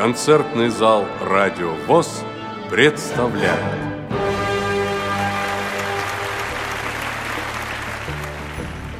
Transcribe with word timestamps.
концертный 0.00 0.70
зал 0.70 1.04
«Радио 1.20 1.74
ВОЗ» 1.86 2.22
представляет. 2.70 3.60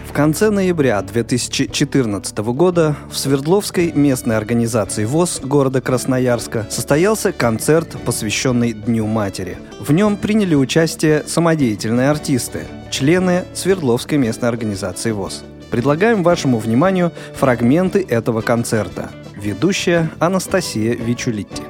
В 0.06 0.12
конце 0.12 0.50
ноября 0.50 1.00
2014 1.00 2.36
года 2.52 2.96
в 3.10 3.16
Свердловской 3.16 3.92
местной 3.92 4.36
организации 4.36 5.06
ВОЗ 5.06 5.40
города 5.42 5.80
Красноярска 5.80 6.66
состоялся 6.68 7.32
концерт, 7.32 7.96
посвященный 8.04 8.74
Дню 8.74 9.06
Матери. 9.06 9.56
В 9.80 9.92
нем 9.92 10.18
приняли 10.18 10.54
участие 10.54 11.24
самодеятельные 11.26 12.10
артисты, 12.10 12.66
члены 12.90 13.46
Свердловской 13.54 14.18
местной 14.18 14.50
организации 14.50 15.12
ВОЗ. 15.12 15.44
Предлагаем 15.70 16.22
вашему 16.22 16.58
вниманию 16.58 17.10
фрагменты 17.36 18.04
этого 18.06 18.42
концерта. 18.42 19.08
Ведущая 19.40 20.10
Анастасия 20.20 20.94
Вичулитти. 20.94 21.62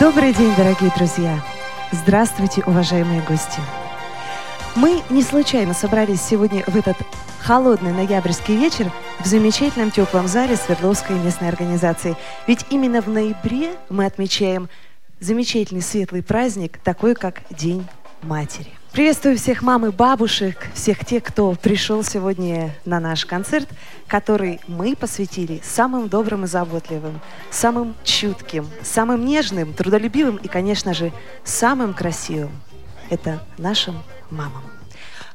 Добрый 0.00 0.34
день, 0.34 0.52
дорогие 0.56 0.90
друзья! 0.96 1.40
Здравствуйте, 1.92 2.64
уважаемые 2.66 3.22
гости! 3.22 3.60
Мы 4.74 5.00
не 5.08 5.22
случайно 5.22 5.72
собрались 5.72 6.20
сегодня 6.20 6.64
в 6.66 6.74
этот 6.74 6.96
холодный 7.40 7.92
ноябрьский 7.92 8.56
вечер 8.56 8.90
в 9.20 9.26
замечательном 9.26 9.92
теплом 9.92 10.26
зале 10.26 10.56
Свердловской 10.56 11.16
местной 11.20 11.50
организации. 11.50 12.16
Ведь 12.48 12.66
именно 12.70 13.00
в 13.00 13.08
ноябре 13.08 13.76
мы 13.88 14.06
отмечаем 14.06 14.68
замечательный 15.20 15.82
светлый 15.82 16.22
праздник, 16.22 16.78
такой 16.78 17.14
как 17.14 17.42
День 17.50 17.86
матери. 18.22 18.70
Приветствую 18.92 19.36
всех 19.36 19.60
мам 19.60 19.84
и 19.84 19.90
бабушек, 19.90 20.68
всех 20.74 21.04
тех, 21.04 21.22
кто 21.22 21.52
пришел 21.52 22.02
сегодня 22.02 22.74
на 22.86 22.98
наш 22.98 23.26
концерт, 23.26 23.68
который 24.06 24.60
мы 24.66 24.96
посвятили 24.96 25.60
самым 25.62 26.08
добрым 26.08 26.44
и 26.44 26.46
заботливым, 26.46 27.20
самым 27.50 27.94
чутким, 28.04 28.66
самым 28.82 29.26
нежным, 29.26 29.74
трудолюбивым 29.74 30.36
и, 30.36 30.48
конечно 30.48 30.94
же, 30.94 31.12
самым 31.44 31.92
красивым. 31.92 32.52
Это 33.10 33.44
нашим 33.58 34.02
мамам. 34.30 34.62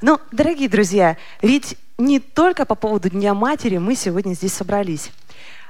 Но, 0.01 0.19
дорогие 0.31 0.67
друзья, 0.67 1.17
ведь 1.43 1.77
не 1.99 2.19
только 2.19 2.65
по 2.65 2.73
поводу 2.73 3.09
Дня 3.09 3.35
матери 3.35 3.77
мы 3.77 3.93
сегодня 3.95 4.33
здесь 4.33 4.53
собрались. 4.53 5.11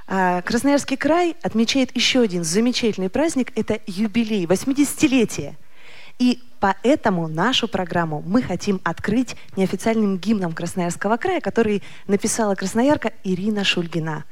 А, 0.06 0.42
Красноярский 0.42 0.96
край 0.96 1.36
отмечает 1.42 1.94
еще 1.96 2.20
один 2.20 2.44
замечательный 2.44 3.08
праздник. 3.08 3.52
Это 3.56 3.80
юбилей, 3.86 4.44
80-летие. 4.44 5.54
И 6.18 6.42
поэтому 6.60 7.28
нашу 7.28 7.68
программу 7.68 8.22
мы 8.24 8.42
хотим 8.42 8.80
открыть 8.84 9.36
неофициальным 9.56 10.18
гимном 10.18 10.52
Красноярского 10.52 11.16
края, 11.16 11.40
который 11.40 11.82
написала 12.06 12.54
красноярка 12.54 13.12
Ирина 13.24 13.64
Шульгина. 13.64 14.24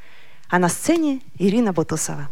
А 0.48 0.58
на 0.58 0.68
сцене 0.68 1.20
Ирина 1.38 1.72
Бутусова. 1.72 2.28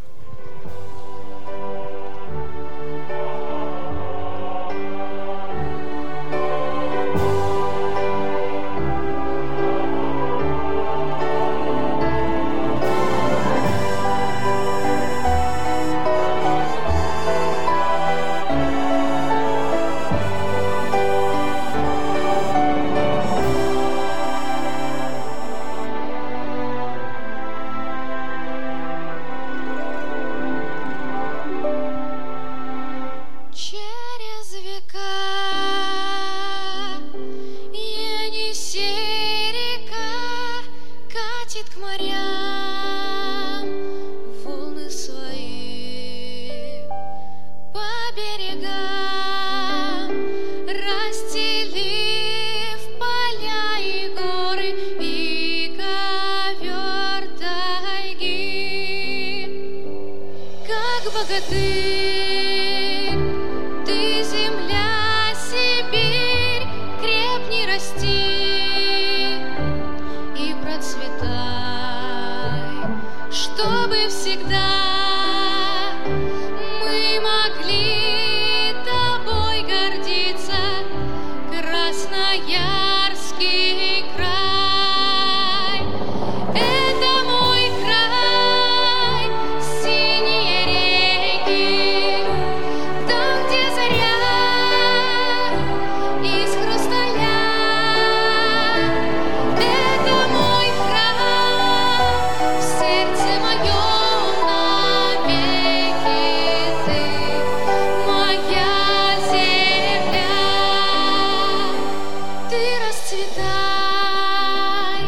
Читай 113.18 115.02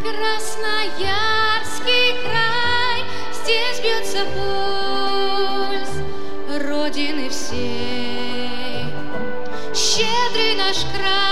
Красноярский 0.00 1.04
край, 2.24 3.04
здесь 3.34 3.80
бьется 3.82 4.24
пульс 4.32 5.92
Родины 6.66 7.28
всей. 7.28 8.86
Щедрый 9.74 10.54
наш 10.56 10.78
край, 10.96 11.29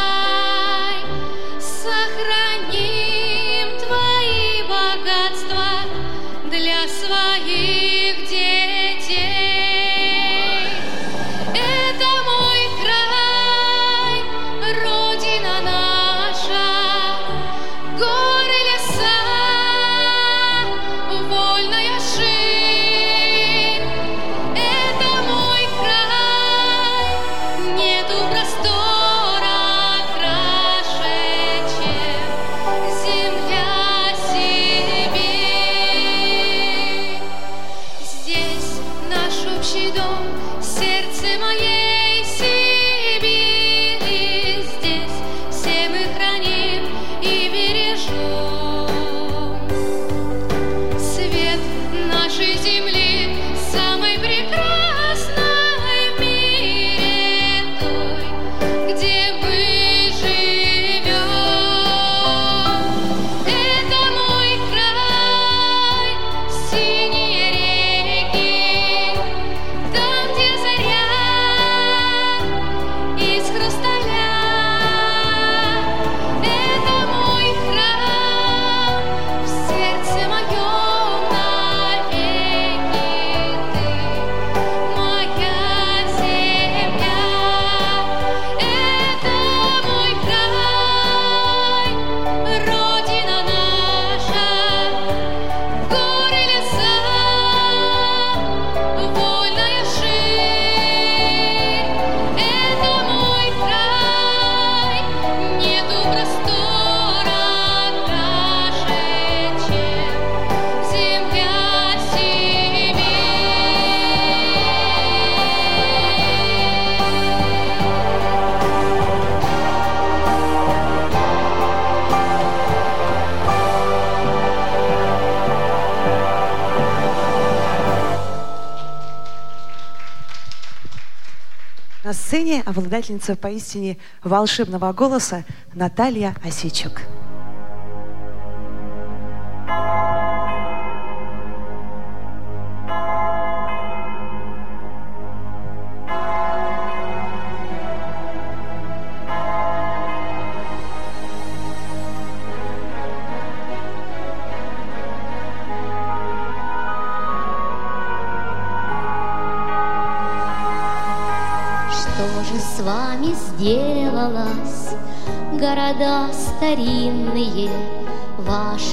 обладательница 132.78 133.36
поистине 133.36 133.98
волшебного 134.22 134.92
голоса 134.92 135.45
Наталья 135.75 136.34
Осичук. 136.42 137.03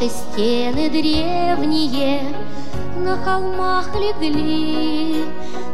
Ваши 0.06 0.10
стены 0.10 0.90
древние 0.90 2.36
На 2.98 3.18
холмах 3.18 3.90
легли, 3.96 5.26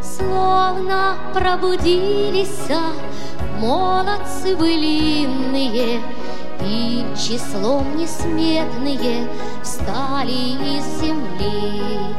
словно 0.02 1.16
пробудились 1.34 2.70
Молодцы 3.60 4.56
былинные 4.56 6.02
и 6.64 7.06
числом 7.16 7.98
несметные 7.98 9.28
Встали 9.64 10.78
из 10.78 10.86
земли. 11.02 12.16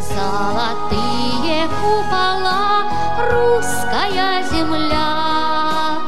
Золотые 0.00 1.68
купола, 1.68 2.84
русская 3.30 4.42
земля, 4.50 5.98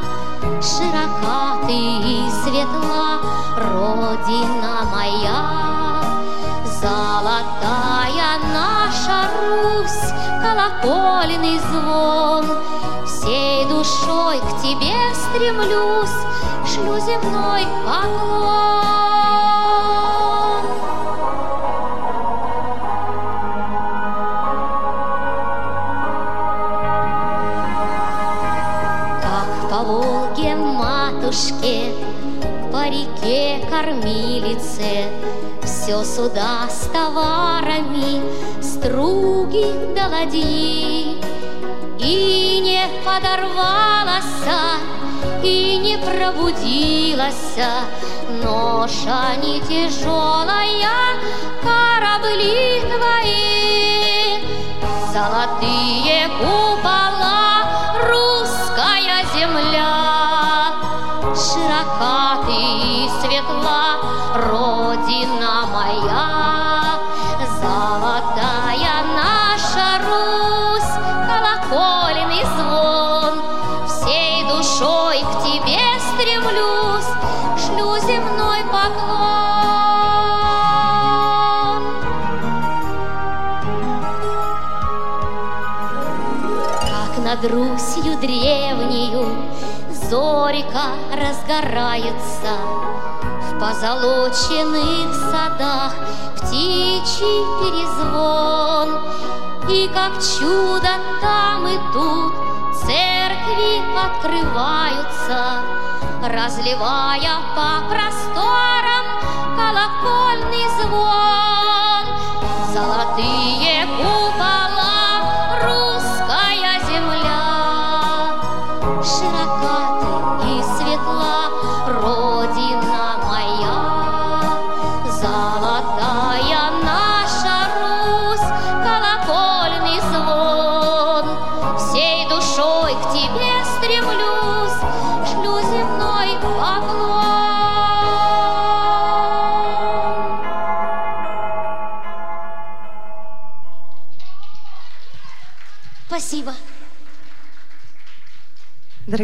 Широка 0.60 1.66
ты 1.66 1.74
и 1.74 2.30
светла, 2.42 3.43
Родина 3.56 4.84
моя. 4.90 6.02
Золотая 6.64 8.38
наша 8.52 9.30
Русь, 9.38 10.12
колокольный 10.42 11.58
звон, 11.58 12.44
Всей 13.06 13.64
душой 13.66 14.40
к 14.40 14.60
тебе 14.60 14.96
стремлюсь, 15.14 16.10
Шлю 16.66 16.98
земной 16.98 17.64
поклон. 17.86 18.94
матушке, 31.24 31.92
по 31.92 31.93
реке 32.94 33.66
кормилице, 33.68 35.10
Все 35.62 36.04
суда 36.04 36.68
с 36.68 36.86
товарами, 36.92 38.22
струги 38.62 39.66
до 39.94 40.08
ладьи. 40.08 41.18
И 41.98 42.60
не 42.62 42.86
подорвалась, 43.04 44.24
и 45.42 45.76
не 45.78 45.96
пробудилась, 45.98 47.58
Ноша 48.42 49.36
не 49.42 49.60
тяжелая, 49.60 51.16
корабли 51.62 52.82
твои, 52.92 54.40
Золотые 55.12 56.28
купола, 56.38 57.68
русская 58.08 59.24
земля. 59.34 60.14
Широка 61.34 62.23
и 62.54 63.08
светла, 63.20 63.96
Родина 64.34 65.66
моя, 65.72 66.98
золотая 67.60 68.96
наша 69.14 69.86
Русь, 70.04 70.94
колокольный 71.28 72.44
звон. 72.56 73.34
Всей 73.86 74.44
душой 74.48 75.18
к 75.20 75.42
тебе 75.44 75.84
стремлюсь, 76.12 77.10
шлю 77.58 77.98
земной 77.98 78.62
поклон. 78.64 79.34
Как 86.80 87.12
над 87.24 87.44
Русью 87.50 88.16
древнею 88.18 89.24
зорька 90.10 90.84
разгорается 91.44 92.56
В 93.42 93.58
позолоченных 93.58 95.14
садах. 95.30 95.94
Птичий 96.36 97.44
перезвон 97.60 98.88
И 99.68 99.88
как 99.88 100.12
чудо 100.14 100.88
там 101.20 101.66
и 101.66 101.78
тут 101.92 102.34
церкви 102.80 103.82
открываются 103.96 105.62
Разливая 106.22 107.40
по 107.54 107.88
просторам 107.88 109.06
колокольный 109.56 110.66
звон. 110.80 112.04
Золотые 112.72 113.86
купола, 113.86 114.23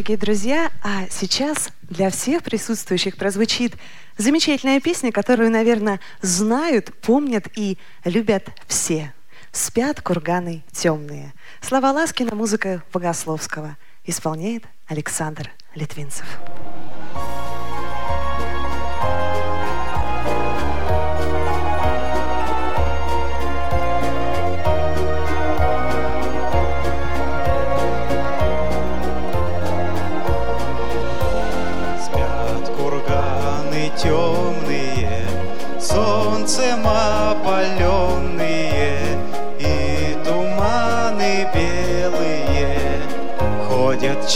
Дорогие 0.00 0.16
друзья, 0.16 0.73
а 0.83 1.04
сейчас 1.11 1.69
для 1.83 2.09
всех 2.09 2.42
присутствующих 2.42 3.19
прозвучит 3.19 3.75
замечательная 4.16 4.80
песня, 4.80 5.12
которую, 5.12 5.50
наверное, 5.50 6.00
знают, 6.23 6.90
помнят 7.02 7.49
и 7.54 7.76
любят 8.07 8.49
все. 8.66 9.12
«Спят 9.52 10.00
курганы 10.00 10.64
темные». 10.73 11.35
Слова 11.61 11.92
Ласкина, 11.92 12.35
музыка 12.35 12.83
Богословского. 12.95 13.76
Исполняет 14.07 14.64
Александр 14.87 15.50
Литвинцев. 15.75 16.25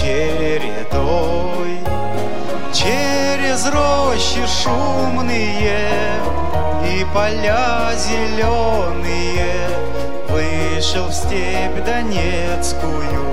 Чередой 0.05 1.79
через 2.73 3.67
рощи 3.73 4.45
шумные 4.47 5.81
и 6.87 7.07
поля 7.15 7.93
зеленые 7.97 9.69
вышел 10.29 11.07
в 11.09 11.15
степь 11.15 11.83
Донецкую 11.87 13.25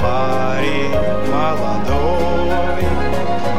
парень 0.00 0.96
молодой. 1.30 2.88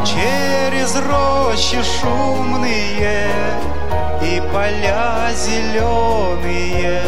Через 0.04 0.96
рощи 0.96 1.82
шумные 1.84 3.30
и 4.24 4.42
поля 4.52 5.32
зеленые 5.36 7.02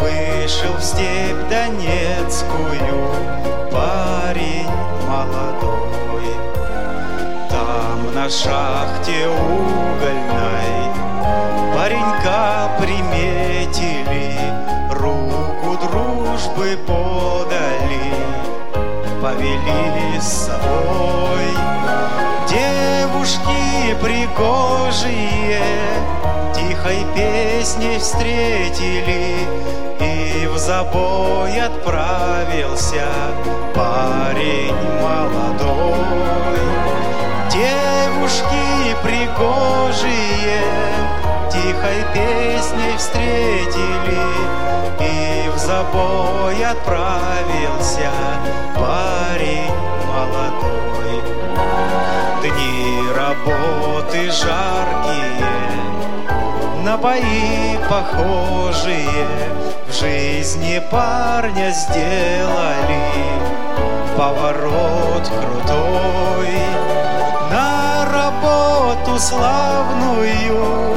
Вышел 0.00 0.74
в 0.76 0.82
степь 0.82 1.48
Донецкую 1.48 3.08
парень 3.72 4.53
на 8.24 8.30
шахте 8.30 9.28
угольной 9.28 10.88
паренька 11.74 12.70
приметили, 12.80 14.38
Руку 14.90 15.76
дружбы 15.76 16.78
подали, 16.86 18.14
повели 19.20 20.18
с 20.18 20.46
собой. 20.46 21.50
Девушки 22.48 23.94
пригожие 24.00 25.60
тихой 26.54 27.04
песней 27.14 27.98
встретили, 27.98 29.36
И 30.00 30.46
в 30.46 30.56
забой 30.56 31.60
отправился 31.60 33.04
парень 33.74 34.74
молодой. 35.02 36.14
Девушки 37.50 37.83
пригожие 39.02 40.62
тихой 41.50 42.04
песней 42.14 42.96
встретили, 42.96 44.24
И 45.00 45.48
в 45.50 45.58
забой 45.58 46.64
отправился 46.64 48.10
парень 48.74 49.70
молодой. 50.08 51.22
Дни 52.42 53.02
работы 53.16 54.30
жаркие, 54.30 55.44
на 56.82 56.96
бои 56.98 57.78
похожие 57.88 59.26
В 59.88 59.92
жизни 59.92 60.82
парня 60.90 61.70
сделали 61.70 63.10
Поворот 64.16 65.26
крутой 65.28 66.58
На 67.50 67.83
работу 68.94 69.18
славную. 69.18 70.94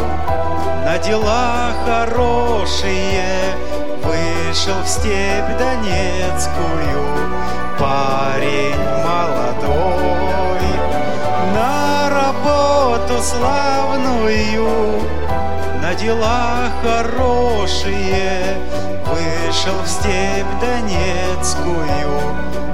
На 0.85 0.97
дела 0.99 1.71
хорошие 1.85 3.55
Вышел 4.03 4.81
в 4.83 4.87
степь 4.87 5.57
Донецкую. 5.57 7.05
Парень 7.77 8.77
молодой. 9.03 10.67
На 11.53 12.09
работу 12.09 13.21
славную. 13.21 15.01
На 15.81 15.93
дела 15.95 16.69
хорошие 16.81 18.57
Вышел 19.05 19.75
в 19.83 19.87
степь 19.87 20.45
Донецкую. 20.61 22.21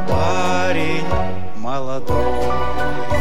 Парень 0.08 1.06
молодой 1.58 3.13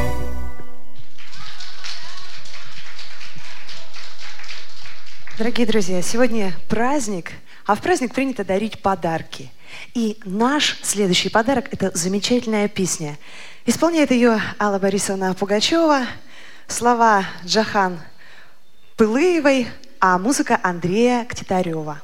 Дорогие 5.39 5.67
друзья, 5.67 6.03
сегодня 6.03 6.53
праздник, 6.69 7.33
а 7.65 7.75
в 7.75 7.81
праздник 7.81 8.13
принято 8.13 8.45
дарить 8.45 8.83
подарки. 8.83 9.51
И 9.95 10.19
наш 10.27 10.79
следующий 10.83 11.31
подарок– 11.31 11.69
это 11.71 11.91
замечательная 11.97 12.69
песня. 12.69 13.17
Исполняет 13.65 14.11
ее 14.11 14.43
Алла 14.61 14.79
Борисовна 14.79 15.33
Пугачева, 15.33 16.03
слова 16.67 17.25
Джахан 17.47 17.99
Пылыевой, 18.99 19.69
а 20.01 20.19
музыка 20.19 20.61
Андрея 20.63 21.25
Ктитарева. 21.25 22.03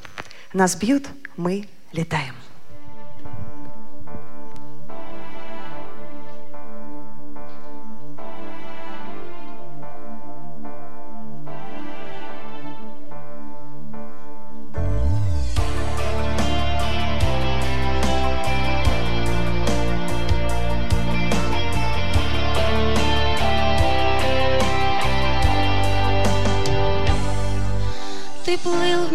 Нас 0.55 0.75
бьют, 0.75 1.05
мы 1.37 1.69
летаем. 1.93 2.38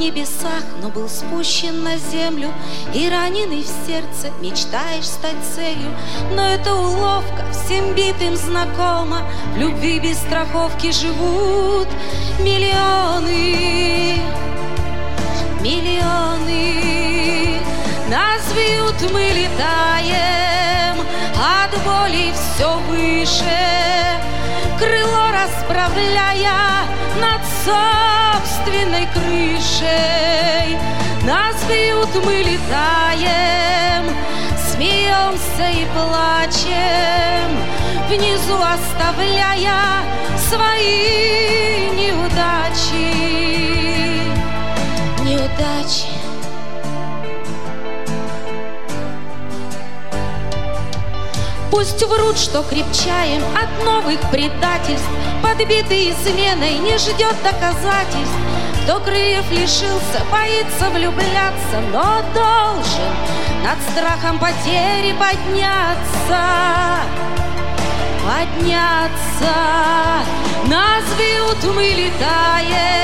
Небесах, 0.03 0.63
но 0.81 0.89
был 0.89 1.07
спущен 1.07 1.83
на 1.83 1.97
землю 1.97 2.51
И 2.93 3.09
раненый 3.09 3.63
в 3.63 3.87
сердце. 3.87 4.31
Мечтаешь 4.41 5.05
стать 5.05 5.37
целью 5.55 5.95
Но 6.35 6.41
это 6.41 6.73
уловка, 6.73 7.45
всем 7.51 7.93
битым 7.95 8.35
знакома. 8.35 9.21
В 9.53 9.57
любви 9.57 9.99
без 9.99 10.17
страховки 10.17 10.91
живут 10.91 11.87
миллионы 12.39 14.17
Миллионы. 15.61 16.73
Нас 18.09 18.41
бьют, 18.53 19.11
мы 19.13 19.21
летаем 19.21 20.97
От 21.37 21.71
боли 21.83 22.33
все 22.33 22.77
выше. 22.89 23.59
Крыло 24.77 25.31
расправляя 25.31 26.85
над 27.21 27.52
собственной 27.65 29.07
крышей. 29.13 30.77
Нас 31.23 31.55
бьют, 31.69 32.09
мы 32.25 32.43
летаем, 32.43 34.03
смеемся 34.57 35.69
и 35.71 35.85
плачем, 35.95 37.49
внизу 38.09 38.57
оставляя 38.57 40.03
свои 40.37 41.89
неудачи. 41.95 43.13
Неудачи. 45.23 46.12
Пусть 51.73 52.03
врут, 52.03 52.37
что 52.37 52.61
крепчаем 52.61 53.41
от 53.57 53.83
новых 53.83 54.19
предательств, 54.29 55.09
Подбитый 55.41 56.11
изменой 56.11 56.77
не 56.77 56.95
ждет 56.99 57.35
доказательств. 57.43 58.37
Кто 58.83 58.99
крыльев 58.99 59.49
лишился, 59.49 60.21
боится 60.31 60.91
влюбляться, 60.91 61.81
Но 61.91 62.21
должен 62.35 63.13
над 63.63 63.79
страхом 63.89 64.37
потери 64.37 65.15
подняться. 65.17 66.43
Подняться, 68.23 69.55
нас 70.67 71.03
бьют, 71.17 71.75
мы 71.75 71.85
летаем, 71.85 73.02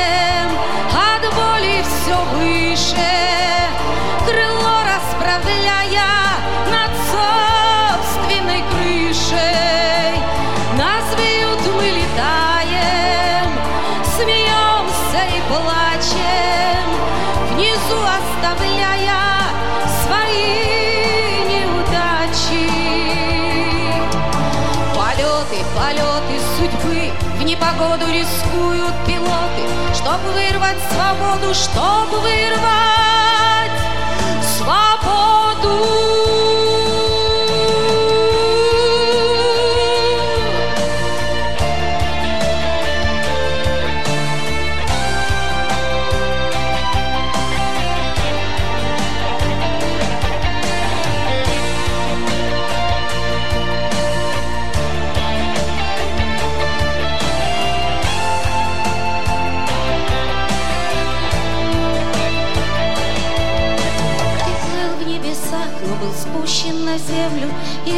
свободу, 31.10 31.54
чтобы 31.54 32.20
вырвать 32.20 32.99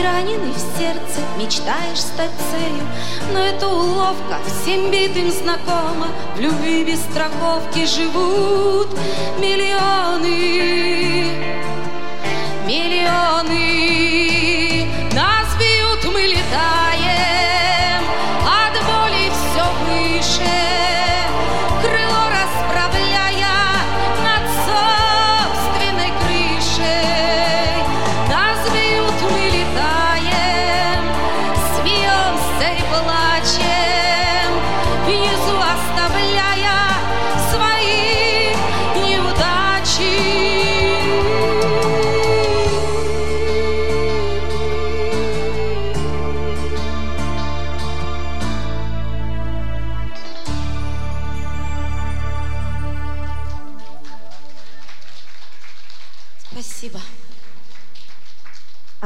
раненый 0.04 0.52
в 0.52 0.60
сердце 0.78 1.22
мечтаешь 1.38 2.00
стать 2.00 2.32
целью. 2.52 2.88
Но 3.34 3.40
это 3.40 3.68
уловка, 3.68 4.40
всем 4.46 4.92
битым 4.92 5.32
знакома. 5.32 6.08
В 6.36 6.40
любви 6.40 6.84
без 6.84 7.00
страховки 7.02 7.86
живут 7.86 8.90
миллионы. 9.40 10.32
Миллионы. 12.66 13.62
Нас 15.14 15.48
бьют, 15.58 16.14
мы 16.14 16.22
летаем 16.22 16.91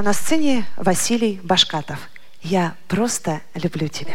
на 0.06 0.14
сцене 0.14 0.66
Василий 0.78 1.40
Башкатов. 1.42 1.98
Я 2.44 2.76
просто 2.88 3.42
люблю 3.56 3.88
тебя. 3.88 4.14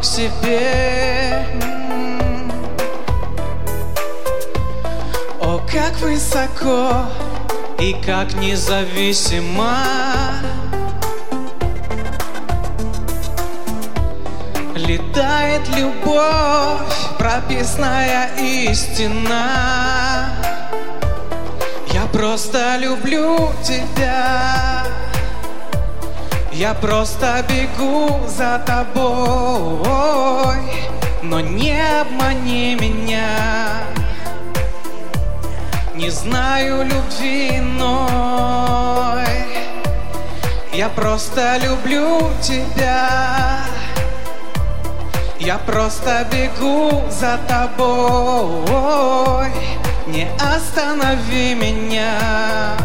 К 0.00 0.04
себе. 0.04 1.46
О, 5.40 5.60
как 5.70 5.98
высоко 6.00 7.04
и 7.78 7.94
как 8.04 8.32
независимо. 8.34 9.76
Летает 14.74 15.68
любовь, 15.76 16.96
прописная 17.18 18.30
истина. 18.38 20.30
Я 21.92 22.06
просто 22.12 22.76
люблю 22.78 23.50
тебя 23.62 24.79
Я 26.60 26.74
просто 26.74 27.42
бегу 27.48 28.20
за 28.28 28.62
тобой 28.66 30.58
Но 31.22 31.40
не 31.40 31.72
обмани 32.02 32.74
меня. 32.74 33.80
Не 35.94 36.10
знаю 36.10 36.84
любви 36.84 37.56
иной. 37.56 39.24
Я 40.74 40.90
просто 40.90 41.56
люблю 41.62 42.28
тебя. 42.42 43.60
Я 45.38 45.56
просто 45.56 46.26
бегу 46.30 47.02
за 47.08 47.38
тобой, 47.48 49.48
не 50.06 50.28
останови 50.38 51.54
меня. 51.54 52.76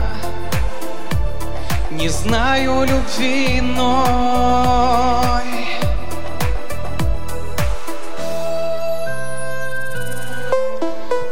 Не 1.95 2.09
знаю 2.09 2.83
любви 2.83 3.59
иной. 3.59 3.85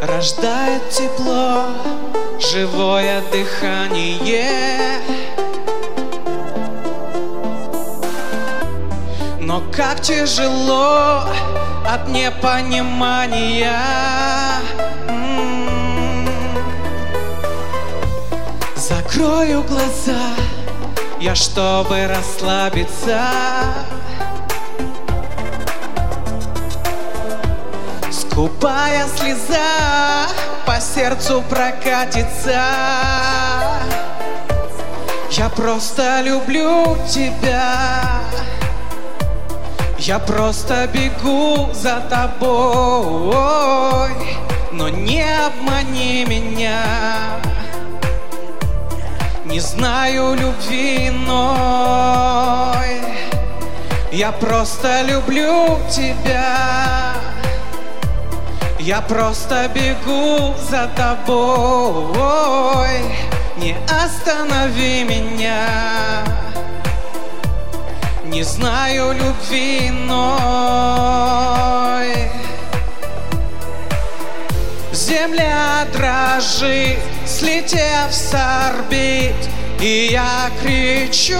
Рождает 0.01 0.89
тепло, 0.89 1.65
живое 2.39 3.21
дыхание. 3.33 5.01
Но 9.41 9.61
как 9.75 9.99
тяжело 10.01 11.23
от 11.85 12.07
непонимания 12.07 13.73
Закрою 19.13 19.63
глаза. 19.63 20.33
Я, 21.19 21.35
чтобы 21.35 22.07
расслабиться. 22.07 23.21
Скупая 28.11 29.05
слеза 29.15 30.27
по 30.65 30.79
сердцу 30.79 31.43
прокатится. 31.47 32.59
Я 35.31 35.49
просто 35.55 36.21
люблю 36.21 36.97
тебя. 37.07 38.01
Я 39.99 40.17
просто 40.17 40.89
бегу 40.91 41.69
за 41.71 42.01
тобой, 42.09 44.11
но 44.71 44.89
не 44.89 45.23
обмани 45.23 46.25
меня. 46.25 47.42
Не 49.53 49.59
знаю 49.59 50.33
любви 50.33 51.09
иной, 51.09 53.01
я 54.11 54.31
просто 54.31 55.03
люблю 55.03 55.77
тебя. 55.91 57.13
Я 58.79 59.01
просто 59.01 59.69
бегу 59.71 60.55
за 60.57 60.87
тобой, 60.95 61.69
не 63.57 63.75
останови 64.03 65.03
меня. 65.03 65.67
Не 68.25 68.41
знаю 68.41 69.13
любви 69.13 69.89
иной. 69.89 71.31
Земля 74.91 75.85
дрожит, 75.93 76.97
слетев 77.25 78.11
с 78.11 78.33
орбит, 78.33 79.35
И 79.79 80.09
я 80.11 80.49
кричу 80.61 81.39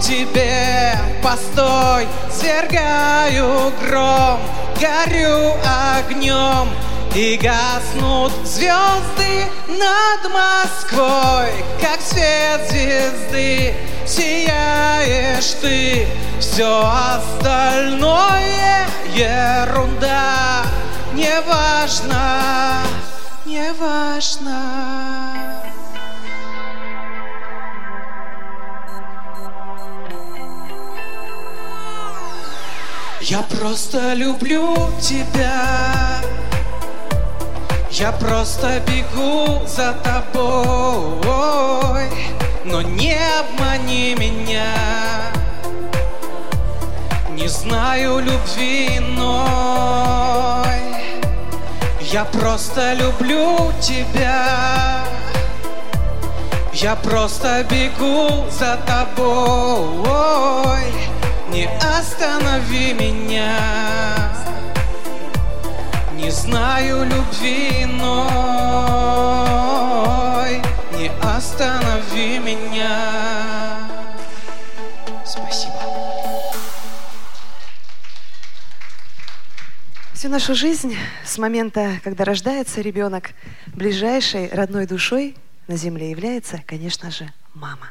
тебе, 0.00 0.96
постой, 1.22 2.06
свергаю 2.30 3.72
гром, 3.80 4.40
горю 4.80 5.54
огнем, 5.98 6.68
и 7.14 7.36
гаснут 7.36 8.32
звезды 8.44 9.46
над 9.68 10.32
Москвой, 10.32 11.50
как 11.80 12.00
свет 12.00 12.60
звезды. 12.68 13.74
Сияешь 14.06 15.54
ты, 15.62 16.06
все 16.40 16.90
остальное 17.16 18.86
ерунда, 19.14 20.64
не 21.14 21.40
важно, 21.48 22.82
не 23.46 23.72
важно. 23.72 24.60
Я 33.20 33.42
просто 33.42 34.14
люблю 34.14 34.76
тебя. 35.00 36.20
Я 37.90 38.12
просто 38.12 38.80
бегу 38.86 39.66
за 39.66 39.92
тобой, 40.04 41.24
но 42.64 42.82
не 42.82 43.16
обмани 43.40 44.14
меня. 44.14 44.74
Не 47.30 47.48
знаю 47.48 48.18
любви 48.18 48.98
иной. 48.98 50.93
Я 52.14 52.24
просто 52.26 52.92
люблю 52.92 53.72
тебя. 53.80 55.02
Я 56.72 56.94
просто 56.94 57.66
бегу 57.68 58.48
за 58.48 58.76
тобой. 58.86 59.34
Не 61.50 61.68
останови 61.98 62.92
меня. 62.94 63.58
Не 66.12 66.30
знаю 66.30 67.04
любви 67.04 67.82
иной, 67.82 68.22
не 70.92 71.10
останови 71.20 72.38
меня. 72.38 73.88
Спасибо. 75.26 76.03
Всю 80.24 80.30
нашу 80.30 80.54
жизнь 80.54 80.96
с 81.22 81.36
момента, 81.36 82.00
когда 82.02 82.24
рождается 82.24 82.80
ребенок, 82.80 83.32
ближайшей 83.66 84.48
родной 84.48 84.86
душой 84.86 85.36
на 85.66 85.76
земле 85.76 86.08
является, 86.08 86.62
конечно 86.66 87.10
же, 87.10 87.30
мама. 87.52 87.90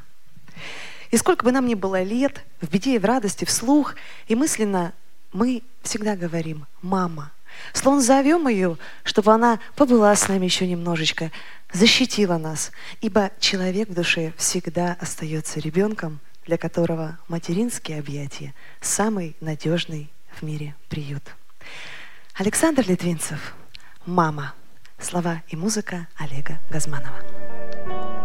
И 1.11 1.17
сколько 1.17 1.45
бы 1.45 1.51
нам 1.51 1.67
ни 1.67 1.75
было 1.75 2.01
лет, 2.01 2.43
в 2.59 2.71
беде 2.71 2.95
и 2.95 2.97
в 2.97 3.05
радости, 3.05 3.45
вслух, 3.45 3.93
и 4.27 4.33
мысленно 4.33 4.93
мы 5.31 5.61
всегда 5.83 6.15
говорим 6.15 6.65
«мама». 6.81 7.31
Словно 7.71 8.01
зовем 8.01 8.47
ее, 8.47 8.79
чтобы 9.03 9.31
она 9.31 9.59
побыла 9.75 10.15
с 10.15 10.27
нами 10.27 10.45
еще 10.45 10.65
немножечко, 10.65 11.29
защитила 11.71 12.39
нас. 12.39 12.71
Ибо 13.01 13.29
человек 13.39 13.89
в 13.89 13.93
душе 13.93 14.33
всегда 14.37 14.97
остается 14.99 15.59
ребенком, 15.59 16.19
для 16.47 16.57
которого 16.57 17.19
материнские 17.27 17.99
объятия– 17.99 18.55
самый 18.81 19.35
надежный 19.39 20.11
в 20.31 20.41
мире 20.41 20.73
приют. 20.89 21.35
Александр 22.35 22.83
Литвинцев 22.87 23.53
«Мама». 24.07 24.55
Слова 24.97 25.43
и 25.49 25.55
музыка 25.55 26.07
Олега 26.17 26.57
Газманова. 26.71 28.22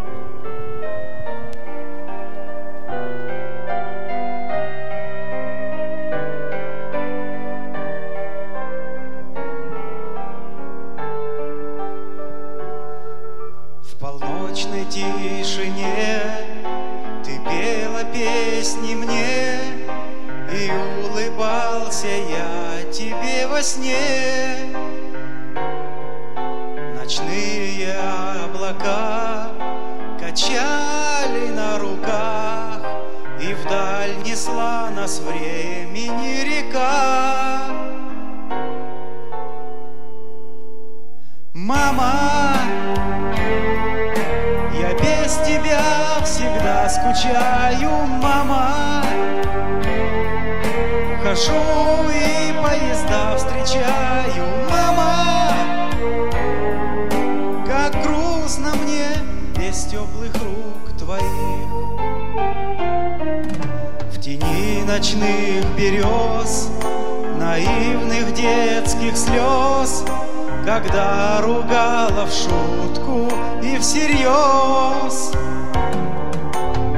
Когда 70.78 71.40
ругала 71.40 72.24
в 72.24 72.32
шутку 72.32 73.28
и 73.62 73.78
всерьез. 73.78 75.32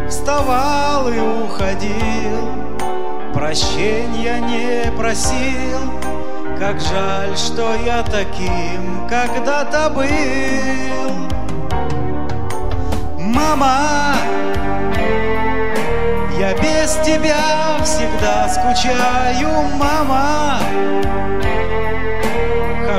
Вставал 0.09 1.09
и 1.09 1.19
уходил, 1.19 2.69
прощения 3.33 4.39
не 4.41 4.93
просил, 4.93 5.81
как 6.59 6.79
жаль, 6.81 7.37
что 7.37 7.75
я 7.87 8.03
таким 8.03 9.09
когда-то 9.09 9.91
был. 9.91 11.29
Мама, 13.19 14.15
я 16.39 16.53
без 16.55 16.99
тебя 17.03 17.79
всегда 17.83 18.47
скучаю, 18.49 19.49
мама. 19.79 20.59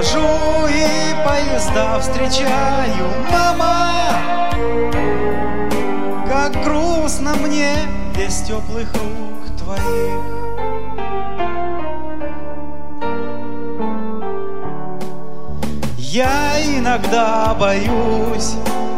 Хожу 0.01 0.67
и 0.67 1.13
поезда 1.23 1.99
встречаю, 1.99 3.05
мама. 3.31 4.49
Как 6.27 6.53
грустно 6.63 7.35
мне 7.35 7.75
без 8.17 8.41
теплых 8.41 8.91
рук 8.95 9.59
твоих. 9.59 10.23
Я 15.97 16.55
иногда 16.65 17.53
боюсь, 17.53 18.55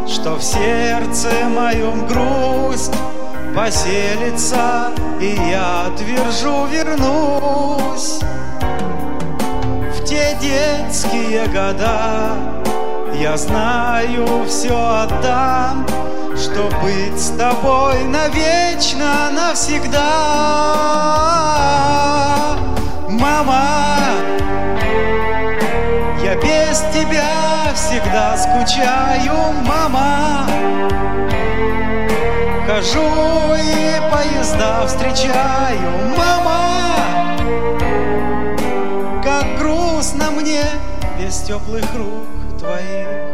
что 0.08 0.36
в 0.36 0.42
сердце 0.42 1.28
моем 1.50 2.06
грусть 2.06 2.94
поселится, 3.54 4.90
и 5.20 5.36
я 5.50 5.92
твержу 5.98 6.64
вернусь 6.64 8.20
детские 10.44 11.46
года. 11.46 12.32
Я 13.14 13.36
знаю, 13.36 14.44
все 14.46 14.76
отдам, 15.02 15.86
что 16.36 16.70
быть 16.82 17.18
с 17.18 17.30
тобой 17.30 18.04
навечно, 18.04 19.30
навсегда. 19.32 20.00
Мама, 23.08 23.98
я 26.22 26.34
без 26.36 26.80
тебя 26.92 27.72
всегда 27.74 28.36
скучаю, 28.36 29.52
мама. 29.66 30.46
Хожу 32.66 33.54
и 33.56 34.00
поезда 34.10 34.86
встречаю, 34.86 36.16
мама. 36.18 37.13
Без 41.24 41.40
теплых 41.40 41.94
рук 41.94 42.58
твоих. 42.58 43.33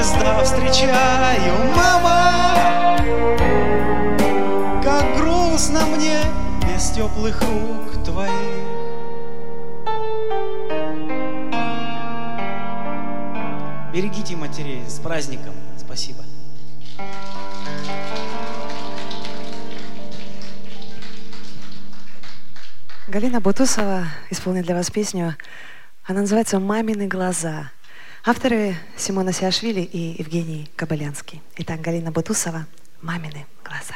Поезда 0.00 0.42
встречаю, 0.44 1.74
мама. 1.76 2.96
Как 4.82 5.16
грустно 5.16 5.84
мне 5.86 6.18
без 6.66 6.90
теплых 6.90 7.40
рук 7.42 8.04
твоих. 8.04 8.32
Берегите 13.92 14.36
матерей. 14.36 14.82
С 14.88 14.98
праздником. 15.00 15.54
Спасибо. 15.78 16.24
Галина 23.06 23.40
Бутусова 23.40 24.04
исполнит 24.30 24.64
для 24.64 24.76
вас 24.76 24.90
песню. 24.90 25.36
Она 26.06 26.20
называется 26.20 26.58
«Мамины 26.58 27.06
глаза». 27.06 27.70
Авторы 28.22 28.76
Симона 28.98 29.32
Сиашвили 29.32 29.80
и 29.80 30.16
Евгений 30.18 30.70
Кабалянский. 30.76 31.40
Итак, 31.56 31.80
Галина 31.80 32.12
Бутусова 32.12 32.66
«Мамины 33.00 33.46
глаза». 33.64 33.94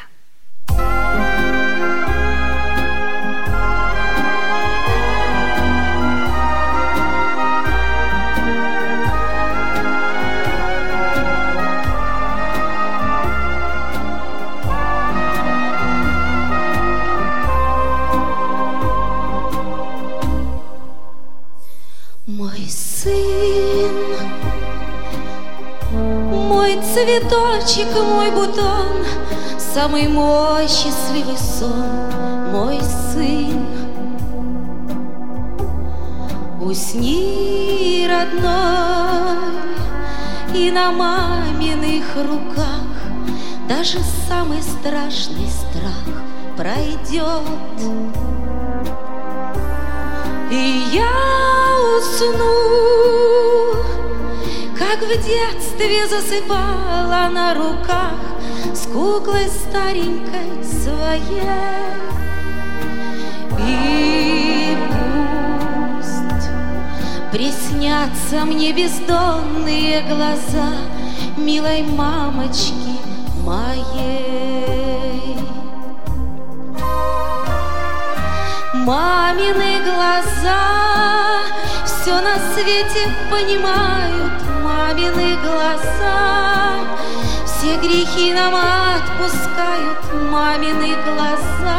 Цветочек, 26.95 27.89
мой 27.93 28.31
бутон, 28.31 29.05
Самый 29.59 30.07
мой 30.07 30.69
счастливый 30.69 31.37
сон, 31.37 32.53
мой 32.53 32.81
сын. 33.13 33.67
Усни, 36.63 38.07
родной, 38.09 39.37
и 40.55 40.71
на 40.71 40.93
маминых 40.93 42.05
руках 42.17 42.87
Даже 43.69 43.99
самый 44.29 44.63
страшный 44.63 45.49
страх 45.49 46.15
пройдет. 46.57 47.43
И 50.51 50.85
я 50.93 51.11
усну, 51.99 53.74
как 54.90 55.03
в 55.03 55.09
детстве 55.09 56.07
засыпала 56.07 57.29
на 57.33 57.55
руках 57.55 58.14
С 58.75 58.87
куклой 58.87 59.49
старенькой 59.49 60.62
своей. 60.62 61.40
И 63.66 64.77
пусть 65.99 66.49
приснятся 67.33 68.44
мне 68.44 68.73
бездонные 68.73 70.03
глаза 70.03 70.73
Милой 71.37 71.83
мамочки 71.83 72.99
моей. 73.42 74.44
Мамины 78.75 79.83
глаза 79.83 81.44
все 81.87 82.20
на 82.20 82.37
свете 82.53 83.09
понимают, 83.31 84.44
мамины 84.75 85.37
глаза 85.37 86.15
все 87.45 87.77
грехи 87.77 88.33
нам 88.33 88.55
отпускают, 88.55 89.99
мамины 90.31 90.97
глаза. 91.07 91.75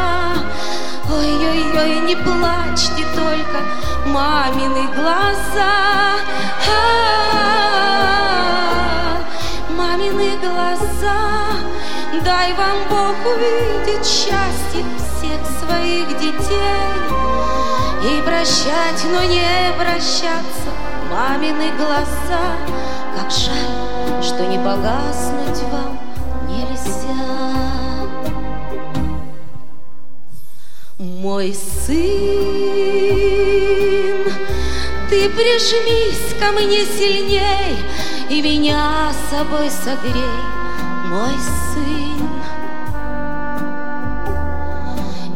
мной, 1.76 2.00
не 2.00 2.16
плачьте 2.16 3.04
только 3.14 3.58
мамины 4.06 4.88
глаза. 4.94 6.16
А-а-а, 6.68 7.52
мамины 9.70 10.36
глаза, 10.38 11.20
дай 12.24 12.52
вам 12.54 12.76
Бог 12.90 13.16
увидеть 13.32 14.06
счастье 14.06 14.84
всех 14.98 15.40
своих 15.60 16.08
детей 16.18 16.96
и 18.02 18.22
прощать, 18.22 19.04
но 19.12 19.22
не 19.22 19.72
прощаться 19.78 20.70
мамины 21.10 21.70
глаза. 21.78 22.85
Как 23.16 23.30
жаль, 23.30 24.22
что 24.22 24.46
не 24.46 24.58
погаснуть 24.58 25.62
вам 25.72 25.98
нельзя. 26.46 26.96
Мой 30.98 31.54
сын, 31.54 31.96
ты 35.08 35.30
прижмись 35.30 36.34
ко 36.38 36.52
мне 36.52 36.84
сильней 36.84 37.76
И 38.28 38.42
меня 38.42 39.12
с 39.12 39.30
собой 39.30 39.70
согрей, 39.70 40.40
мой 41.06 41.34
сын. 41.72 42.28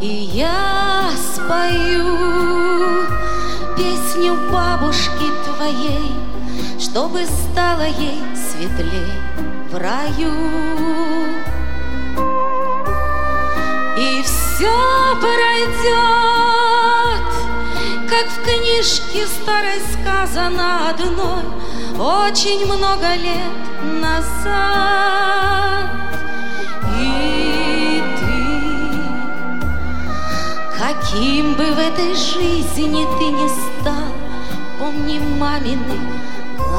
И 0.03 0.31
я 0.35 1.11
спою 1.35 3.07
песню 3.77 4.35
бабушки 4.51 5.31
твоей, 5.45 6.13
Чтобы 6.81 7.27
стало 7.27 7.83
ей 7.83 8.23
светлей 8.35 9.13
в 9.71 9.77
раю. 9.77 10.33
И 13.99 14.23
все 14.23 14.73
пройдет, 15.21 15.67
как 18.09 18.27
в 18.29 18.43
книжке 18.43 19.27
старой 19.27 19.83
сказано 19.93 20.89
одной 20.89 21.45
Очень 21.99 22.65
много 22.65 23.15
лет 23.15 23.53
назад. 24.01 25.91
И 26.99 28.03
ты, 28.19 28.41
каким 30.79 31.53
бы 31.57 31.75
в 31.75 31.79
этой 31.79 32.15
жизни 32.15 33.07
ты 33.19 33.25
ни 33.33 33.49
стал, 33.49 34.15
Помни 34.79 35.19
мамины 35.19 36.20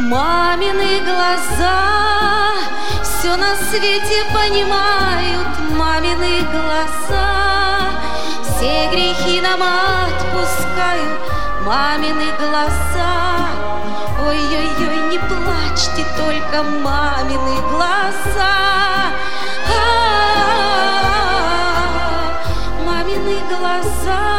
Мамины 0.00 1.00
глаза 1.00 1.80
все 3.02 3.36
на 3.36 3.56
свете 3.56 4.24
понимают, 4.32 5.48
мамины 5.76 6.42
глаза 6.52 7.90
все 8.42 8.88
грехи 8.90 9.40
нам 9.40 9.62
отпускают, 9.62 11.20
мамины 11.66 12.26
глаза. 12.38 13.48
Ой-ой-ой, 14.26 14.98
не 15.10 15.18
плачьте, 15.18 16.04
только 16.16 16.62
мамины 16.62 17.56
глаза. 17.70 18.54
А-а-а, 19.68 20.44
мамины 22.86 23.36
глаза, 23.50 24.33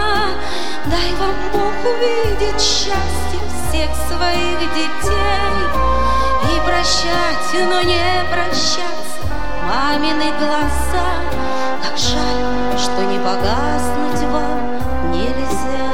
дай 0.91 1.11
вам 1.19 1.35
Бог 1.53 1.73
увидеть 1.91 2.61
счастье 2.61 3.39
всех 3.69 3.89
своих 4.07 4.59
детей 4.73 5.55
и 6.43 6.59
прощать, 6.65 7.69
но 7.69 7.81
не 7.81 8.23
прощаться 8.31 9.15
мамины 9.67 10.31
глаза. 10.39 11.07
Как 11.83 11.97
жаль, 11.97 12.77
что 12.77 13.03
не 13.03 13.19
погаснуть 13.19 14.23
вам 14.31 15.11
нельзя. 15.11 15.85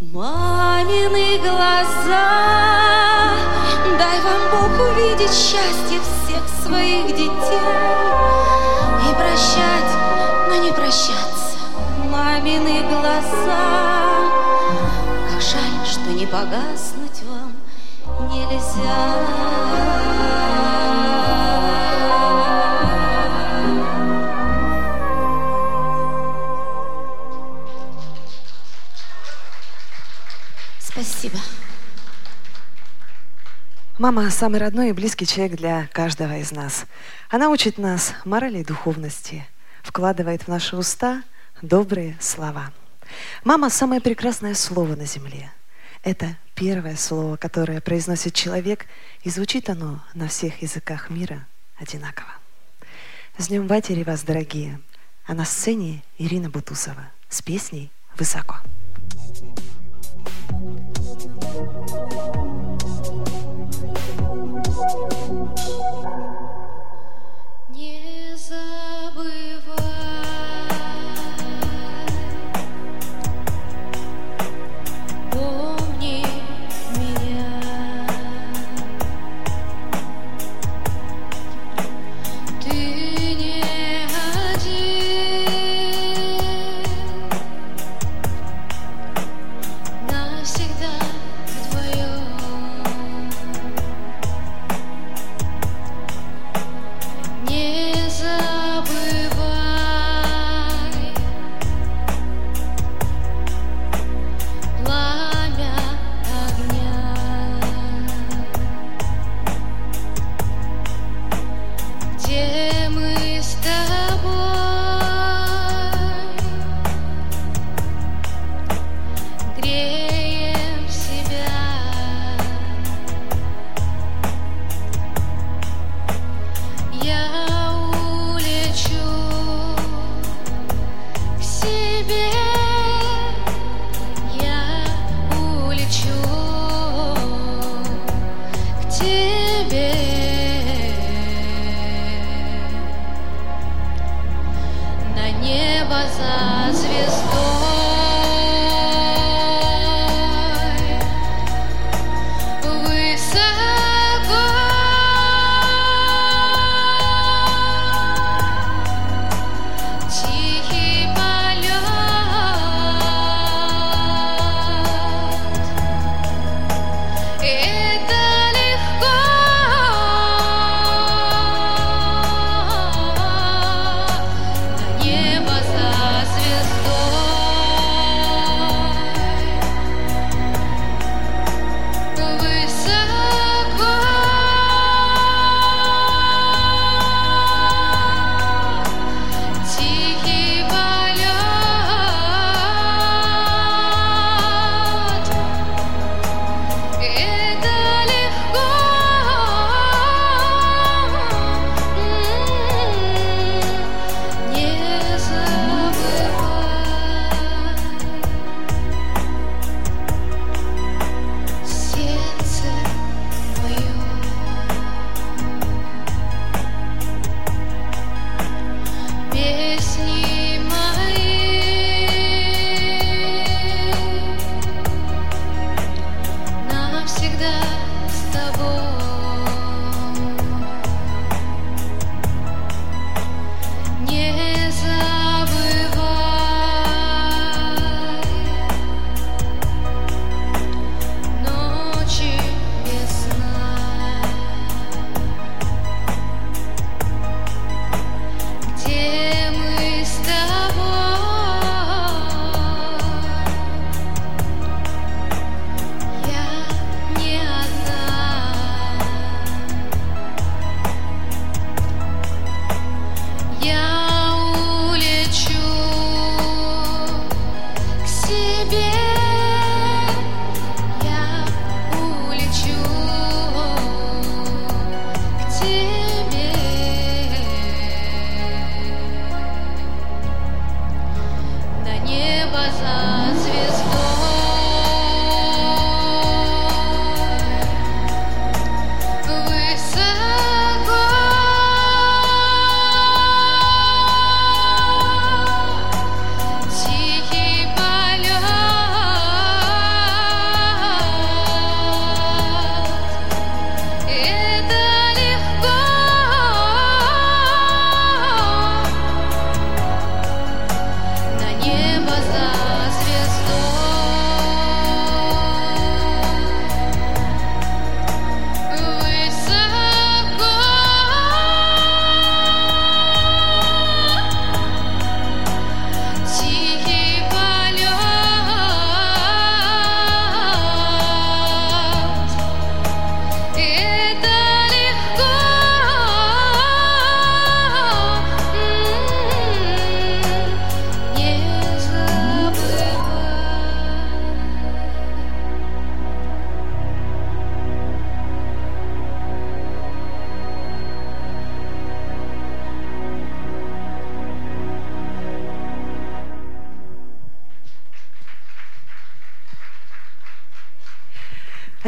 Мамины 0.00 1.38
глаза, 1.38 2.26
дай 3.98 4.20
вам 4.20 4.42
Бог 4.50 4.72
увидеть 4.90 5.32
счастье 5.32 6.00
всех 6.00 6.42
своих 6.64 7.06
детей 7.06 7.30
и 9.08 9.14
прощать, 9.14 9.79
мамины 12.40 12.82
глаза. 12.88 14.30
Как 15.30 15.40
жаль, 15.40 15.86
что 15.86 16.10
не 16.10 16.26
погаснуть 16.26 17.22
вам 17.24 17.54
нельзя. 18.30 19.26
Спасибо. 30.78 31.38
Мама– 33.98 34.30
самый 34.30 34.60
родной 34.60 34.90
и 34.90 34.92
близкий 34.92 35.26
человек 35.26 35.58
для 35.58 35.88
каждого 35.92 36.38
из 36.38 36.52
нас. 36.52 36.86
Она 37.28 37.50
учит 37.50 37.76
нас 37.76 38.14
морали 38.24 38.60
и 38.60 38.64
духовности, 38.64 39.46
вкладывает 39.82 40.44
в 40.44 40.48
наши 40.48 40.74
уста 40.74 41.22
добрые 41.62 42.16
слова. 42.20 42.72
Мама– 43.44 43.70
самое 43.70 44.00
прекрасное 44.00 44.54
слово 44.54 44.96
на 44.96 45.04
земле. 45.04 45.52
Это 46.02 46.36
первое 46.54 46.96
слово, 46.96 47.36
которое 47.36 47.80
произносит 47.80 48.34
человек, 48.34 48.86
и 49.22 49.30
звучит 49.30 49.68
оно 49.68 50.02
на 50.14 50.28
всех 50.28 50.62
языках 50.62 51.10
мира 51.10 51.46
одинаково. 51.76 52.30
С 53.36 53.48
Днем 53.48 53.66
Матери 53.66 54.02
вас, 54.02 54.22
дорогие! 54.22 54.80
А 55.26 55.34
на 55.34 55.44
сцене 55.44 56.02
Ирина 56.18 56.50
Бутусова 56.50 57.10
с 57.28 57.42
песней 57.42 57.90
«Высоко». 58.16 58.56
Не 64.50 65.09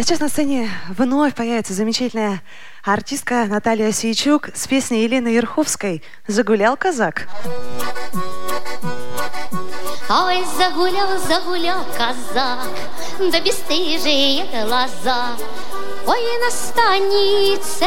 А 0.02 0.04
сейчас 0.04 0.18
на 0.18 0.28
сцене 0.28 0.68
вновь 0.88 1.32
появится 1.32 1.74
замечательная 1.74 2.42
артистка 2.82 3.46
Наталья 3.46 3.92
Сейчук 3.92 4.48
с 4.52 4.66
песней 4.66 5.04
Елены 5.04 5.28
Верховской 5.28 6.02
«Загулял 6.26 6.76
казак». 6.76 7.28
Ой, 10.10 10.44
загулял, 10.58 11.06
загулял 11.20 11.84
казак, 11.96 12.68
да 13.30 13.40
бесстыжие 13.42 14.44
глаза. 14.66 15.36
Ой, 16.04 16.38
на 16.40 16.50
станице, 16.50 17.86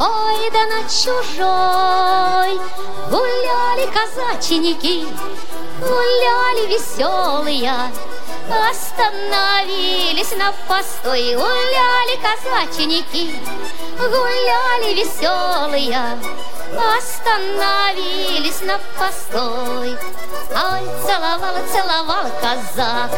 ой, 0.00 0.50
да 0.50 0.66
на 0.66 0.82
чужой 0.88 2.60
Гуляли 3.08 3.88
казаченики, 3.94 5.06
гуляли 5.78 6.66
веселые 6.66 7.70
Остановились 8.50 10.32
на 10.36 10.52
постой, 10.68 11.34
гуляли 11.34 12.18
казаченики, 12.22 13.34
гуляли 13.98 14.94
веселые, 14.94 16.18
остановились 16.98 18.60
на 18.60 18.78
постой. 18.98 19.96
Ой, 20.50 21.06
целовала, 21.06 21.60
целовала 21.72 22.30
казак 22.40 23.10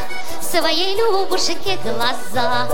своей 0.43 0.97
Любушке 0.97 1.77
глаза. 1.83 2.69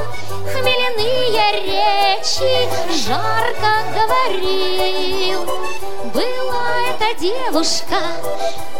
Хмельные 0.52 1.52
речи 1.52 2.68
жарко 3.04 3.72
говорил. 3.94 5.44
Была 6.12 6.78
эта 6.90 7.18
девушка, 7.18 8.00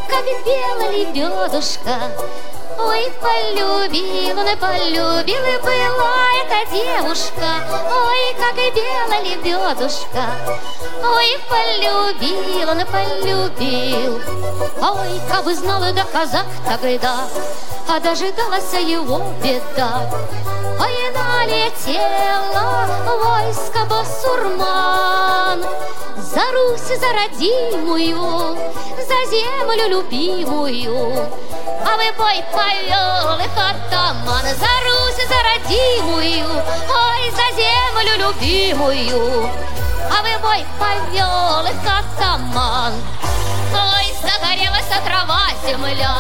как 0.09 0.25
белая 0.45 0.91
лебедушка, 0.93 2.13
Ой, 2.79 3.13
полюбил 3.21 4.39
он 4.39 4.49
и 4.49 4.57
полюбил, 4.57 5.45
и 5.45 5.59
была 5.63 6.27
эта 6.43 6.71
девушка, 6.71 7.49
Ой, 7.71 8.35
как 8.39 8.57
и 8.59 8.71
белая 8.71 9.23
лебедушка, 9.23 10.25
Ой, 11.05 11.39
полюбил 11.49 12.71
он 12.71 12.81
и 12.81 12.85
полюбил. 12.85 14.21
Ой, 14.81 15.21
как 15.31 15.45
бы 15.45 15.55
знал 15.55 15.81
да 15.81 16.05
казак 16.13 16.47
тогда, 16.67 17.21
А 17.89 18.01
дожидалась 18.01 18.73
его 18.73 19.21
беда. 19.43 20.09
Ой, 20.81 21.13
налетела 21.13 22.87
войско 23.07 23.85
басурман, 23.87 25.63
За 26.17 26.41
Русь, 26.53 26.99
за 26.99 27.13
родимую, 27.13 28.57
за 28.97 29.31
землю 29.31 29.89
любимую, 29.89 31.29
а 31.85 31.97
вы 31.97 32.13
бой 32.17 32.45
повел 32.53 33.39
их 33.39 33.57
атаман 33.57 34.45
За 34.45 34.81
Русь, 34.85 35.27
за 35.29 35.43
родимую, 35.49 36.49
ой, 36.49 37.31
за 37.31 37.47
землю 37.57 38.13
любимую. 38.27 39.51
А 40.11 40.23
вы 40.23 40.33
бой 40.41 40.65
повел 40.79 41.67
их 41.67 41.87
атаман. 41.87 42.93
Ой, 43.75 44.07
загорелась 44.23 44.93
трава 45.05 45.47
земля, 45.67 46.17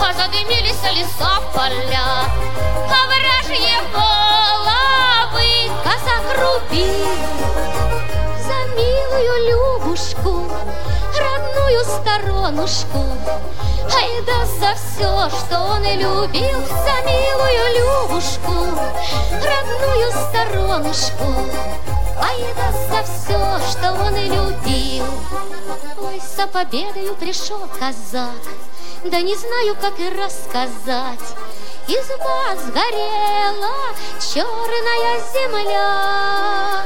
А 0.00 0.12
задымились 0.12 0.82
леса 0.92 1.34
поля, 1.52 2.08
А 2.90 2.92
вражьи 3.06 3.74
головы. 3.92 5.50
За 5.84 6.16
милую 8.76 9.34
Любушку, 9.48 10.50
родную 11.18 11.84
сторонушку, 11.84 13.04
Ай 13.94 14.22
да 14.26 14.44
за 14.46 14.74
все, 14.74 15.36
что 15.36 15.58
он 15.60 15.84
и 15.84 15.96
любил, 15.96 16.60
За 16.66 16.96
милую 17.06 17.64
Любушку, 17.78 18.54
родную 19.32 20.10
сторонушку, 20.12 21.28
Ай 22.20 22.54
да 22.56 22.72
за 22.88 23.02
все, 23.04 23.70
что 23.70 23.92
он 23.92 24.16
и 24.16 24.28
любил. 24.28 25.06
Ой, 26.00 26.20
за 26.36 26.46
победою 26.46 27.14
пришел 27.14 27.60
казак, 27.78 28.42
Да 29.04 29.20
не 29.20 29.34
знаю, 29.34 29.76
как 29.80 29.98
и 29.98 30.08
рассказать. 30.10 31.20
Изба 31.88 32.56
сгорела, 32.56 33.94
черная 34.20 35.20
земля. 35.32 36.82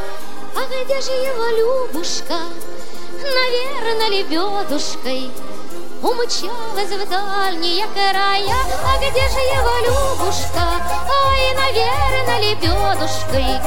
А 0.55 0.85
где 0.85 1.01
же 1.01 1.13
его 1.13 1.47
Любушка? 1.57 2.39
Наверно, 3.13 4.09
лебедушкой 4.11 5.31
Умчалась 6.03 6.91
в 6.91 7.09
дальние 7.09 7.87
края, 7.89 8.57
А 8.85 8.97
где 8.99 9.29
же 9.29 9.39
его 9.39 9.75
Любушка? 9.87 10.65
Ой, 11.27 11.55
наверно, 11.55 12.41
лебедушкой 12.41 13.61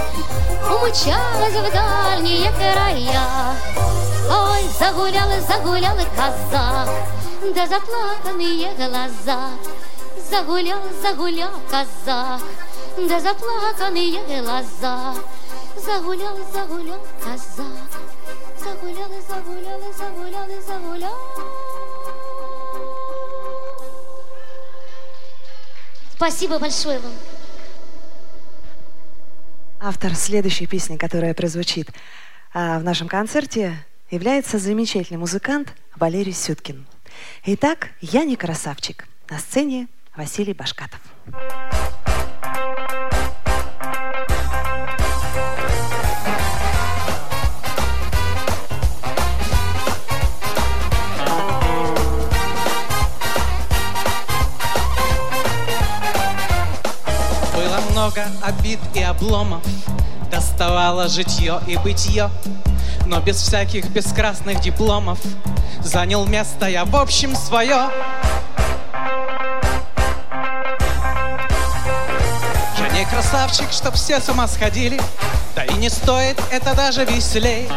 Умчалась 0.69 1.53
в 1.53 1.71
дальние 1.71 2.51
края. 2.51 3.55
Ой, 4.29 4.63
загулял, 4.79 5.29
загулял 5.47 5.95
казак, 6.15 6.89
Да 7.53 7.67
заплаканные 7.67 8.73
глаза. 8.75 9.49
Загулял, 10.29 10.79
загулял 11.01 11.51
казак, 11.69 12.41
Да 12.97 13.19
заплаканные 13.19 14.21
глаза. 14.41 15.15
Загулял, 15.77 16.37
загулял 16.51 16.99
казак, 17.23 17.65
Загулял, 18.57 19.09
загулял, 19.27 19.93
загулял, 19.93 20.61
загулял. 20.61 21.17
Спасибо 26.15 26.59
большое 26.59 26.99
вам. 26.99 27.11
Автор 29.81 30.15
следующей 30.15 30.67
песни, 30.67 30.95
которая 30.95 31.33
прозвучит 31.33 31.89
а, 32.53 32.79
в 32.79 32.83
нашем 32.83 33.09
концерте, 33.09 33.75
является 34.09 34.57
замечательный 34.59 35.17
музыкант 35.17 35.73
Валерий 35.95 36.31
Сюткин. 36.33 36.85
Итак, 37.45 37.89
«Я 37.99 38.23
не 38.23 38.35
красавчик». 38.35 39.05
На 39.29 39.39
сцене 39.39 39.87
Василий 40.15 40.53
Башкатов. 40.53 40.99
Было 41.25 43.22
много 58.03 58.23
обид 58.41 58.79
и 58.93 59.01
обломов, 59.01 59.61
Доставало 60.29 61.07
житье 61.07 61.61
и 61.67 61.77
бытие, 61.77 62.29
Но 63.05 63.21
без 63.21 63.37
всяких 63.37 63.89
бескрасных 63.91 64.59
дипломов 64.59 65.19
Занял 65.81 66.25
место 66.25 66.67
я 66.67 66.83
в 66.83 66.95
общем 66.97 67.33
свое. 67.35 67.89
Я 72.77 72.89
не 72.93 73.05
красавчик, 73.05 73.71
чтоб 73.71 73.93
все 73.93 74.19
с 74.19 74.27
ума 74.27 74.47
сходили, 74.47 74.99
Да 75.55 75.63
и 75.63 75.73
не 75.75 75.89
стоит 75.89 76.41
это 76.51 76.75
даже 76.75 77.05
веселей. 77.05 77.69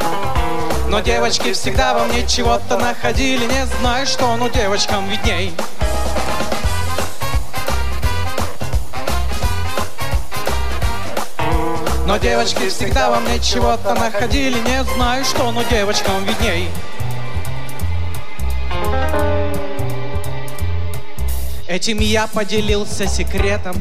Но 0.88 1.00
девочки 1.00 1.52
всегда 1.52 1.94
во 1.94 2.04
мне 2.06 2.26
чего-то 2.26 2.76
находили, 2.78 3.44
Не 3.44 3.66
знаю, 3.78 4.06
что 4.06 4.34
ну 4.36 4.48
девочкам 4.48 5.08
видней. 5.08 5.54
Но 12.06 12.18
девочки 12.18 12.68
всегда 12.68 13.10
во 13.10 13.18
мне 13.18 13.40
чего-то 13.40 13.92
находили. 13.94 14.60
Не 14.60 14.84
знаю 14.94 15.24
что, 15.24 15.50
но 15.50 15.64
девочкам 15.64 16.24
видней. 16.24 16.70
Этим 21.66 21.98
я 21.98 22.28
поделился 22.28 23.08
секретом. 23.08 23.74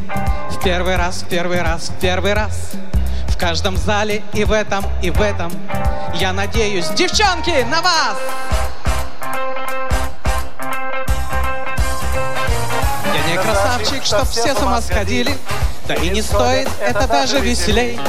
В 0.49 0.63
первый 0.63 0.95
раз, 0.95 1.21
в 1.21 1.27
первый 1.27 1.61
раз, 1.61 1.89
в 1.89 1.99
первый 1.99 2.33
раз. 2.33 2.71
В 3.27 3.37
каждом 3.37 3.77
зале 3.77 4.23
и 4.33 4.43
в 4.43 4.51
этом, 4.51 4.83
и 5.03 5.11
в 5.11 5.21
этом. 5.21 5.51
Я 6.15 6.33
надеюсь, 6.33 6.87
девчонки, 6.89 7.63
на 7.69 7.81
вас! 7.83 8.17
Я 13.13 13.31
не 13.31 13.37
красавчик, 13.37 14.03
чтоб 14.03 14.27
все 14.27 14.55
с 14.55 14.61
ума 14.63 14.81
сходили 14.81 15.37
Да 15.87 15.93
и 15.93 16.09
не 16.09 16.21
стоит 16.21 16.67
это 16.81 17.07
даже 17.07 17.39
веселей. 17.39 17.99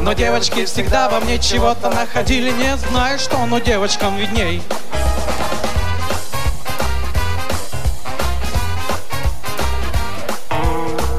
Но 0.00 0.12
девочки 0.12 0.66
всегда 0.66 1.08
во 1.08 1.20
мне 1.20 1.38
чего-то 1.38 1.88
находили 1.88 2.50
Не 2.50 2.76
знаю 2.76 3.18
что, 3.18 3.38
но 3.46 3.60
девочкам 3.60 4.16
видней. 4.16 4.62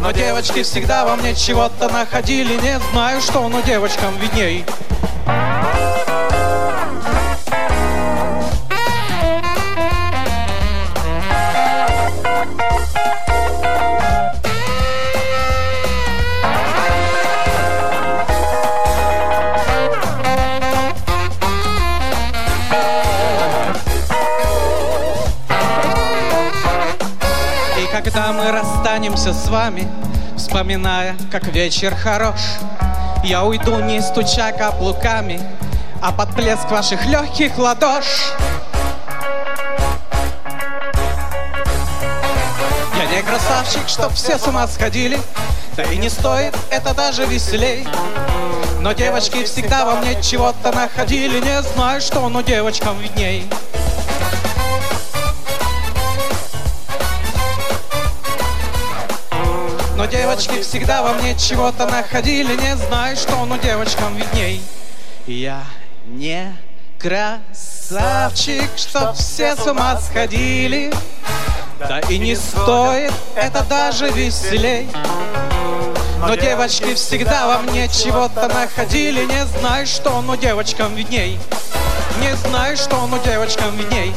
Но 0.02 0.12
девочки 0.12 0.62
всегда 0.62 1.06
во 1.06 1.16
мне 1.16 1.34
чего-то 1.34 1.90
находили 1.90 2.56
Не 2.62 2.80
знаю 2.92 3.22
что, 3.22 3.48
но 3.48 3.62
девочкам 3.62 4.16
видней 4.20 4.66
останемся 29.24 29.34
с 29.34 29.50
вами, 29.50 29.88
вспоминая, 30.38 31.16
как 31.32 31.48
вечер 31.48 31.96
хорош. 31.96 32.42
Я 33.24 33.44
уйду, 33.44 33.80
не 33.80 34.02
стуча 34.02 34.52
каблуками, 34.52 35.40
а 36.02 36.12
под 36.12 36.36
плеск 36.36 36.70
ваших 36.70 37.06
легких 37.06 37.58
ладош. 37.58 38.34
Я 42.98 43.06
не 43.16 43.22
красавчик, 43.22 43.88
чтоб 43.88 44.12
все 44.14 44.38
с 44.38 44.46
ума 44.48 44.68
сходили, 44.68 45.20
да 45.78 45.84
и 45.84 45.98
не 45.98 46.10
стоит 46.10 46.56
это 46.70 46.94
даже 46.94 47.26
веселей. 47.26 47.88
Но 48.82 48.92
девочки 48.92 49.46
всегда 49.46 49.86
во 49.86 49.96
мне 49.96 50.22
чего-то 50.22 50.74
находили, 50.74 51.40
не 51.40 51.62
знаю, 51.62 52.02
что, 52.02 52.28
но 52.28 52.42
девочкам 52.42 53.00
видней. 53.00 53.50
Девочки 60.34 60.64
всегда 60.64 61.04
во 61.04 61.14
мне 61.14 61.36
чего-то 61.36 61.86
находили, 61.86 62.56
не 62.56 62.76
знаю, 62.76 63.16
что, 63.16 63.46
но 63.46 63.58
девочкам 63.58 64.16
видней. 64.16 64.64
Я 65.28 65.64
не 66.08 66.58
красавчик, 66.98 68.68
чтоб 68.76 69.14
все 69.14 69.56
с 69.56 69.68
ума 69.68 70.00
сходили, 70.00 70.92
да 71.78 72.00
и 72.10 72.18
не 72.18 72.36
стоит 72.36 73.14
это 73.36 73.64
даже 73.64 74.10
веселей. 74.10 74.90
Но 76.20 76.34
девочки 76.34 76.96
всегда 76.96 77.46
во 77.46 77.60
мне 77.60 77.88
чего-то 77.90 78.48
находили. 78.48 79.26
Не 79.26 79.46
знаю 79.60 79.86
что, 79.86 80.20
но 80.22 80.34
девочкам 80.34 80.96
видней. 80.96 81.38
Не 82.20 82.36
знаю 82.38 82.76
что, 82.76 83.06
но 83.06 83.20
девочкам 83.20 83.78
видней. 83.78 84.16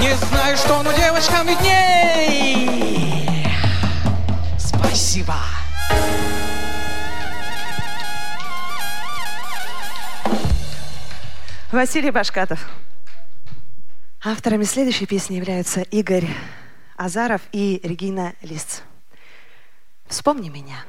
Не 0.00 0.14
знаю 0.14 0.56
что, 0.56 0.82
но 0.82 0.92
девочкам 0.92 1.46
видней 1.46 2.53
Спасибо. 5.14 5.36
Василий 11.70 12.10
Башкатов. 12.10 12.68
Авторами 14.24 14.64
следующей 14.64 15.06
песни 15.06 15.36
являются 15.36 15.82
Игорь 15.82 16.26
Азаров 16.96 17.42
и 17.52 17.80
Регина 17.84 18.34
Лист. 18.42 18.82
Вспомни 20.08 20.48
меня. 20.48 20.84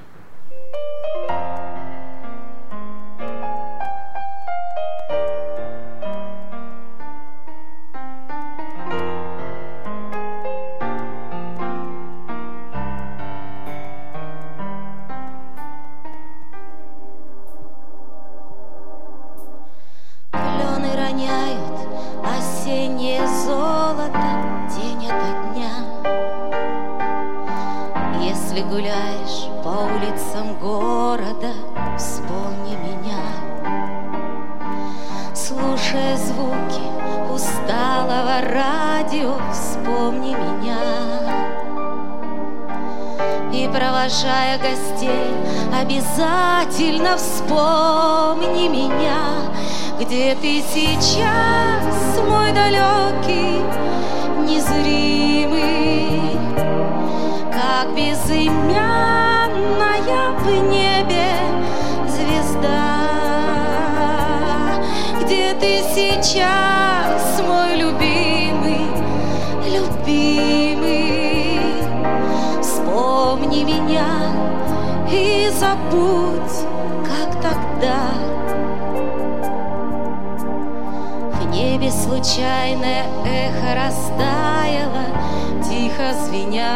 Тихо 85.96 86.14
звеня. 86.26 86.72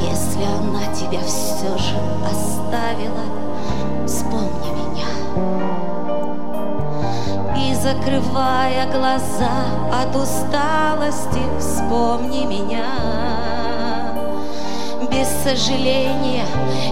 Если 0.00 0.44
она 0.44 0.86
тебя 0.94 1.20
все 1.20 1.76
же 1.78 1.96
оставила, 2.24 3.26
вспомни 4.06 4.70
меня. 4.74 5.08
И 7.56 7.74
закрывая 7.74 8.86
глаза 8.90 9.66
от 9.92 10.16
усталости, 10.16 11.42
вспомни 11.58 12.44
меня 12.46 12.86
без 15.10 15.28
сожаления 15.42 16.46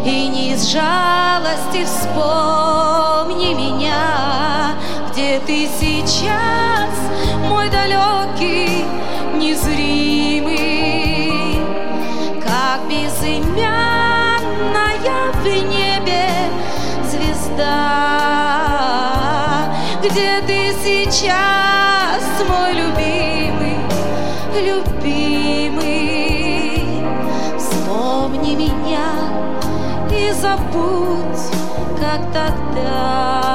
и 0.05 0.29
не 0.29 0.53
из 0.53 0.69
жалости 0.69 1.85
вспомни 1.85 3.53
меня, 3.55 4.75
где 5.11 5.41
ты 5.41 5.69
сейчас, 5.79 6.91
мой 7.49 7.69
далекий, 7.69 8.85
незримый, 9.39 10.55
как 12.43 12.81
безымянная 12.89 13.73
в 15.33 15.45
небе 15.45 16.29
звезда, 17.05 17.67
где 20.03 20.41
ты 20.47 20.73
сейчас, 20.83 22.25
мой 22.49 22.73
любимый, 22.73 23.79
любимый, 24.55 25.85
вспомни 27.59 28.55
меня 28.55 29.11
и 30.11 30.33
забудь, 30.33 31.45
как 32.01 32.21
тогда. 32.33 33.46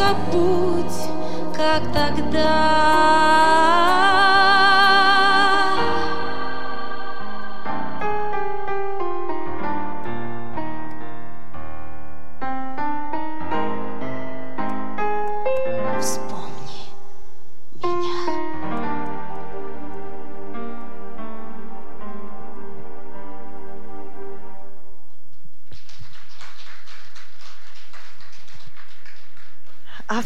Забудь, 0.00 1.00
как 1.54 1.82
тогда. 1.92 3.40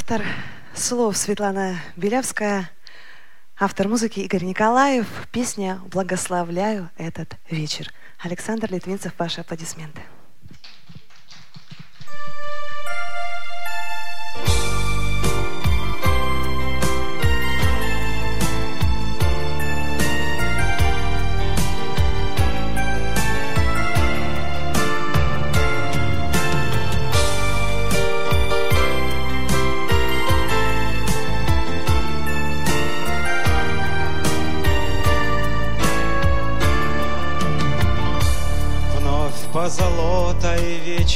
Автор 0.07 0.27
слов 0.75 1.17
Светлана 1.17 1.79
Белявская, 1.97 2.71
автор 3.59 3.89
музыки 3.89 4.21
Игорь 4.21 4.45
Николаев, 4.45 5.07
песня 5.33 5.81
«Благословляю 5.87 6.91
этот 6.99 7.39
вечер». 7.49 7.91
Александр 8.19 8.71
Литвинцев, 8.71 9.15
ваши 9.17 9.41
аплодисменты. 9.41 10.03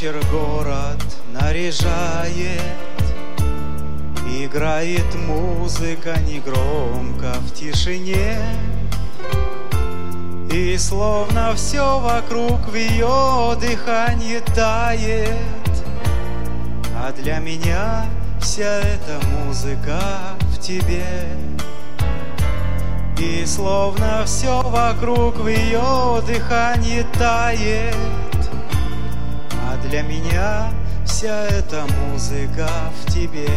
Вечер 0.01 0.21
город 0.31 1.03
наряжает 1.33 2.63
Играет 4.31 5.13
музыка 5.27 6.17
негромко 6.21 7.33
в 7.41 7.53
тишине. 7.53 8.39
И 10.53 10.77
словно 10.79 11.53
все 11.57 11.99
вокруг 11.99 12.69
в 12.69 12.75
ее 12.75 13.57
дыхании 13.59 14.39
тает. 14.55 15.33
А 16.95 17.13
для 17.13 17.39
меня 17.39 18.07
вся 18.41 18.81
эта 18.81 19.19
музыка 19.27 20.01
в 20.53 20.61
тебе. 20.61 21.07
И 23.19 23.45
словно 23.47 24.23
все 24.27 24.63
вокруг 24.63 25.39
в 25.39 25.49
ее 25.49 26.23
дыхании 26.25 27.05
тает 27.19 27.97
для 29.89 30.03
меня 30.03 30.71
вся 31.05 31.47
эта 31.47 31.85
музыка 32.11 32.69
в 33.01 33.07
тебе. 33.13 33.49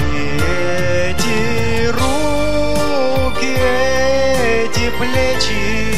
эти 1.08 1.88
руки, 1.88 3.56
эти 4.44 4.90
плечи 4.98 5.96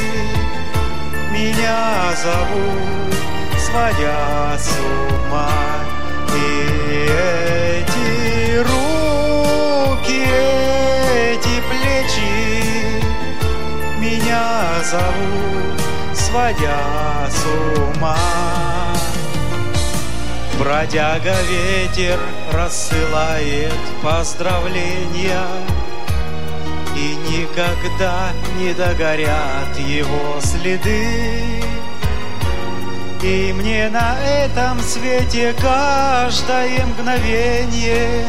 меня 1.32 2.14
зовут, 2.22 3.14
сводя 3.58 4.56
с 4.58 4.78
ума. 4.78 5.81
Эти 7.12 8.56
руки, 8.58 10.24
эти 11.14 11.60
плечи 11.68 13.04
меня 13.98 14.82
зовут, 14.84 15.80
сводя 16.14 17.28
с 17.28 17.44
ума. 17.78 18.16
Бродяга 20.58 21.34
ветер 21.50 22.18
рассылает 22.52 23.74
поздравления 24.02 25.46
и 26.96 27.16
никогда 27.30 28.30
не 28.58 28.72
догорят 28.72 29.76
его 29.78 30.40
следы. 30.40 31.62
И 33.22 33.52
мне 33.52 33.88
на 33.88 34.20
этом 34.20 34.80
свете 34.80 35.54
каждое 35.60 36.84
мгновение 36.86 38.26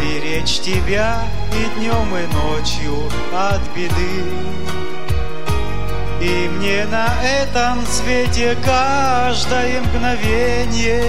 Беречь 0.00 0.58
тебя 0.58 1.20
и 1.52 1.78
днем, 1.78 2.16
и 2.16 2.26
ночью 2.34 3.08
от 3.32 3.60
беды. 3.76 4.24
И 6.20 6.48
мне 6.48 6.86
на 6.86 7.06
этом 7.22 7.86
свете 7.86 8.56
каждое 8.64 9.80
мгновение 9.80 11.04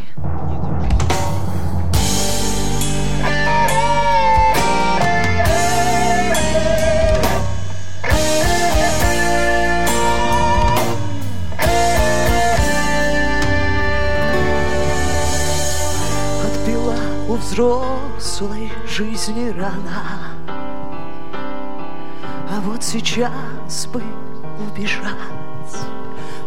Отбила 16.44 16.96
у 17.28 17.36
взрослой 17.36 18.72
жизни 18.88 19.50
рана. 19.50 20.36
А 22.52 22.62
вот 22.62 22.84
сейчас 22.84 23.88
бы 23.88 24.04
убежать, 24.60 25.16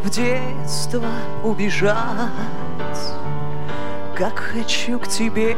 в 0.02 0.10
детство 0.10 1.08
убежать, 1.44 1.96
как 4.16 4.38
хочу 4.38 4.98
к 4.98 5.06
тебе 5.06 5.56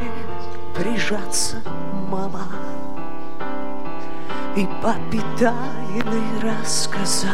прижаться, 0.76 1.56
мама, 2.10 2.46
и 4.54 4.68
папе 4.82 5.20
тайны 5.38 6.22
рассказать, 6.42 7.30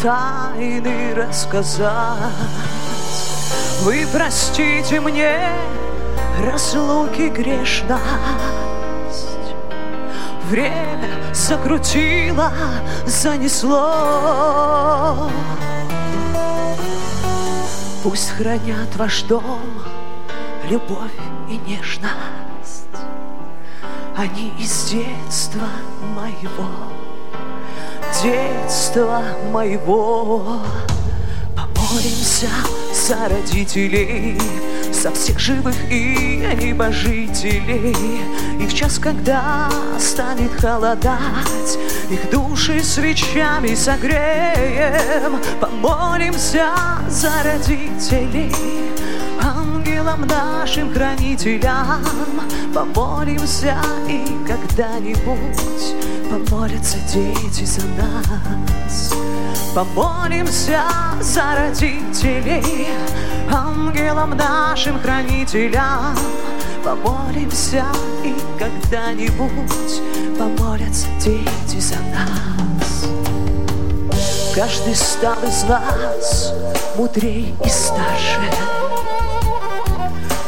тайны 0.00 1.14
рассказать. 1.14 2.32
Вы 3.82 4.06
простите 4.12 5.00
мне 5.00 5.48
разлуки 6.40 7.28
грешность, 7.28 7.98
время 10.48 11.10
закрутило, 11.34 12.52
занесло. 13.06 13.88
Пусть 18.04 18.32
хранят 18.32 18.94
ваш 18.96 19.22
дом 19.22 19.62
любовь 20.68 21.10
и 21.48 21.56
нежность. 21.66 22.84
Они 24.14 24.52
из 24.60 24.90
детства 24.90 25.66
моего, 26.14 26.68
детства 28.22 29.22
моего. 29.50 30.60
Помолимся 31.56 32.50
за 32.92 33.26
родителей, 33.26 34.38
за 34.92 35.10
всех 35.10 35.38
живых 35.38 35.74
и 35.90 36.46
небожителей. 36.60 37.96
И 38.60 38.66
в 38.66 38.74
час, 38.74 38.98
когда 38.98 39.70
станет 39.98 40.52
холодать, 40.60 41.78
их 42.10 42.30
души 42.30 42.82
свечами 42.82 43.74
согреем. 43.74 45.38
Помолимся 45.60 46.70
за 47.08 47.30
родителей, 47.44 48.54
ангелам 49.42 50.26
нашим 50.26 50.92
хранителям. 50.92 52.04
Помолимся 52.74 53.76
и 54.08 54.24
когда-нибудь 54.46 55.94
помолятся 56.30 56.98
дети 57.12 57.64
за 57.64 57.86
нас. 57.86 59.14
Помолимся 59.74 60.82
за 61.20 61.56
родителей, 61.56 62.88
ангелам 63.50 64.36
нашим 64.36 65.00
хранителям. 65.00 66.16
Помолимся 66.84 67.84
и 68.22 68.34
когда-нибудь 68.58 70.02
помолятся 70.38 71.06
дети 71.20 71.78
за 71.78 71.96
нас. 72.12 73.04
Каждый 74.54 74.94
стал 74.94 75.42
из 75.44 75.64
нас 75.64 76.52
мудрей 76.96 77.54
и 77.64 77.68
старше, 77.68 78.40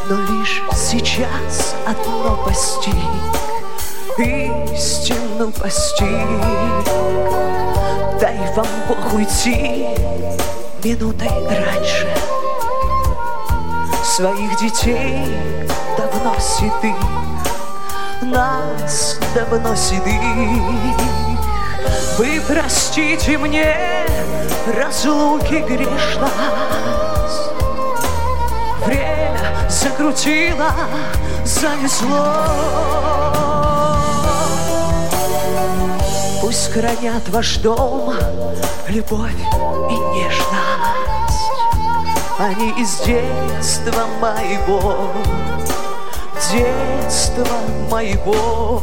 но 0.09 0.17
лишь 0.17 0.63
сейчас 0.75 1.75
одно 1.87 2.37
постиг, 2.45 2.95
истину 4.19 5.53
постиг. 5.53 6.07
Дай 8.21 8.39
вам 8.55 8.67
Бог 8.89 9.13
уйти 9.13 9.87
минутой 10.83 11.29
раньше 11.29 12.09
Своих 14.03 14.59
детей 14.59 15.23
давно 15.99 16.35
седых 16.41 16.97
Нас 18.23 19.19
давно 19.35 19.75
седых 19.75 20.07
Вы 22.19 22.41
простите 22.49 23.37
мне 23.39 23.77
разлуки 24.67 25.65
грешность. 25.69 26.33
Время 28.85 29.69
закрутило, 29.69 30.71
занесло 31.45 32.27
Пусть 36.41 36.73
хранят 36.73 37.29
ваш 37.29 37.57
дом 37.59 38.15
любовь 38.89 39.33
и 39.91 39.95
нежность. 40.15 40.47
Они 42.39 42.71
из 42.81 43.01
детства 43.01 44.05
моего, 44.21 45.11
детства 46.53 47.47
моего. 47.91 48.83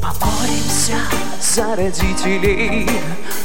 Помолимся 0.00 0.96
за 1.40 1.76
родителей, 1.76 2.88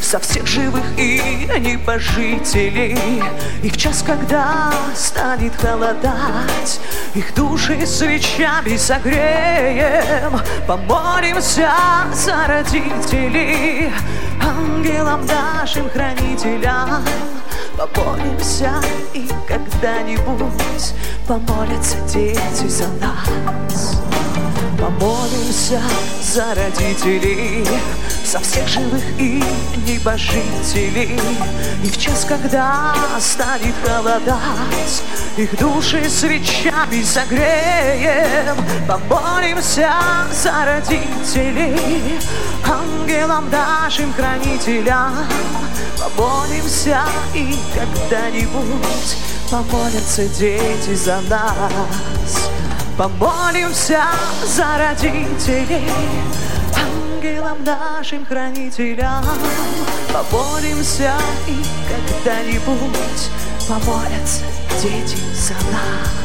за 0.01 0.19
всех 0.19 0.47
живых 0.47 0.83
и 0.97 1.49
небожителей. 1.59 2.97
И 3.61 3.69
в 3.69 3.77
час, 3.77 4.03
когда 4.05 4.73
станет 4.95 5.55
холодать, 5.55 6.79
их 7.13 7.33
души 7.35 7.85
свечами 7.85 8.77
согреем. 8.77 10.39
Помолимся 10.67 11.71
за 12.13 12.47
родителей, 12.47 13.91
ангелам 14.41 15.25
нашим 15.25 15.89
хранителям. 15.89 17.03
Помолимся 17.77 18.71
и 19.13 19.27
когда-нибудь 19.47 20.93
помолятся 21.27 21.97
дети 22.13 22.67
за 22.67 22.87
нас. 22.99 23.97
Помолимся 24.79 25.81
за 26.21 26.53
родителей, 26.55 27.65
за 28.25 28.39
всех 28.39 28.67
живых 28.67 29.03
и 29.17 29.41
небожителей. 29.87 31.19
И 31.83 31.87
в 31.87 31.97
час, 31.97 32.25
когда 32.27 32.93
станет 33.19 33.75
холодать, 33.85 35.03
их 35.37 35.57
души 35.57 36.09
свечами 36.09 37.01
согреем. 37.03 38.57
Помолимся 38.87 39.93
за 40.31 40.65
родителей, 40.65 42.19
ангелам 42.65 43.49
нашим 43.49 44.13
хранителям. 44.13 45.13
Помолимся 45.97 47.03
и 47.33 47.55
когда-нибудь 47.73 49.22
помолятся 49.53 50.27
дети 50.29 50.95
за 50.95 51.21
нас. 51.29 52.49
Помолимся 52.97 54.01
за 54.47 54.65
родителей, 54.79 55.91
ангелам 56.75 57.63
нашим 57.63 58.25
хранителям. 58.25 59.23
Помолимся 60.11 61.13
и 61.47 61.63
когда-нибудь 61.87 63.29
помолятся 63.67 64.41
дети 64.81 65.17
за 65.35 65.53
нас. 65.71 66.22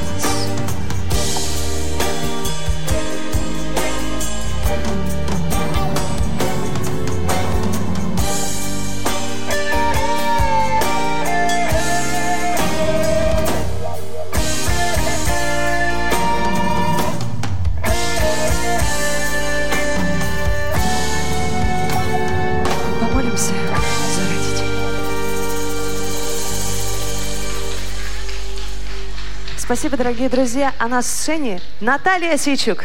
Спасибо, 29.69 29.99
дорогие 29.99 30.31
друзья. 30.31 30.73
А 30.79 30.89
на 30.89 31.03
сцене 31.03 31.61
Наталья 31.79 32.39
Сичук. 32.39 32.85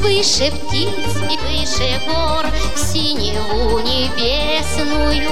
Выше 0.00 0.50
птиц 0.50 1.14
и 1.30 1.36
выше 1.44 2.00
гор, 2.06 2.46
в 2.74 2.78
синеву 2.78 3.80
небесную 3.80 5.30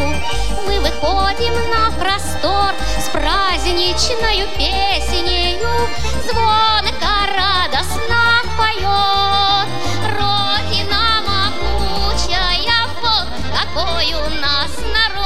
Мы 0.66 0.78
выходим 0.80 1.54
на 1.70 1.90
простор 1.92 2.74
с 3.02 3.08
праздничною 3.08 4.46
песнею 4.58 5.66
Звонко 6.28 7.14
радостно 7.34 8.42
поет 8.58 9.68
Родина 10.20 11.22
могучая, 11.26 12.84
вот 13.00 13.28
какой 13.58 14.12
у 14.12 14.40
нас 14.40 14.70
народ 14.92 15.25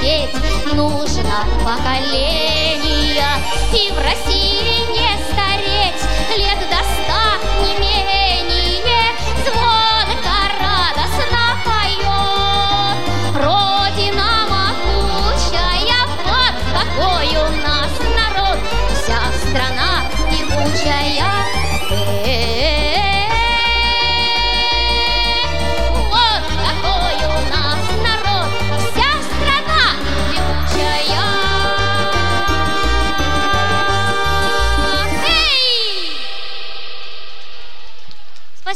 петь 0.00 0.74
нужно 0.74 1.44
поколения. 1.64 3.38
И 3.72 3.90
в 3.92 3.98
России 3.98 4.81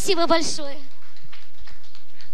Спасибо 0.07 0.29
большое. 0.29 0.77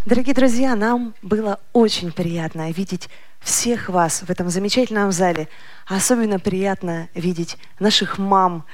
Дорогие 0.05 0.35
друзья, 0.35 0.77
нам 0.77 1.15
было 1.23 1.59
очень 1.73 2.13
приятно 2.13 2.71
видеть 2.71 3.09
всех 3.41 3.89
вас 3.89 4.21
в 4.21 4.29
этом 4.29 4.51
замечательном 4.51 5.11
зале. 5.11 5.49
Особенно 5.87 6.39
приятно 6.39 7.09
видеть 7.15 7.57
наших 7.79 8.19
мам. 8.19 8.67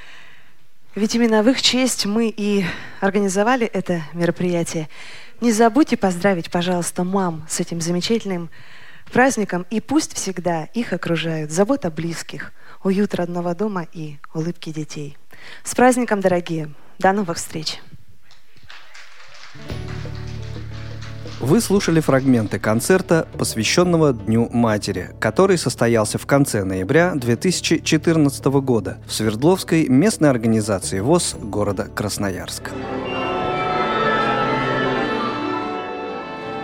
Ведь 0.97 1.15
именно 1.15 1.45
в 1.45 1.49
их 1.49 1.63
честь 1.63 2.07
мы 2.07 2.27
и 2.29 2.65
организовали 2.99 3.69
это 3.69 4.03
мероприятие. 4.15 4.89
Не 5.41 5.53
забудьте 5.53 5.97
поздравить, 5.97 6.51
пожалуйста, 6.51 7.05
мам 7.05 7.47
с 7.49 7.61
этим 7.61 7.81
замечательным 7.81 8.51
праздником. 9.13 9.65
И 9.71 9.81
пусть 9.81 10.17
всегда 10.17 10.65
их 10.75 10.93
окружают 10.93 11.53
забота 11.53 11.93
близких, 11.93 12.53
уют 12.83 13.15
родного 13.15 13.55
дома 13.55 13.87
и 13.93 14.19
улыбки 14.35 14.71
детей. 14.71 15.17
С 15.63 15.77
праздником, 15.77 16.21
дорогие! 16.21 16.75
До 16.99 17.13
новых 17.13 17.37
встреч! 17.37 17.79
Вы 21.41 21.61
слушали 21.61 22.01
фрагменты 22.01 22.59
концерта, 22.59 23.29
посвященного 23.39 24.13
Дню 24.13 24.49
Матери, 24.53 25.11
который 25.21 25.57
состоялся 25.57 26.19
в 26.19 26.27
конце 26.27 26.65
ноября 26.65 27.13
2014 27.15 28.45
года 28.47 28.99
в 29.07 29.13
Свердловской 29.13 29.87
местной 29.89 30.31
организации 30.31 30.99
ВОЗ 30.99 31.37
города 31.41 31.85
Красноярск. 31.85 32.73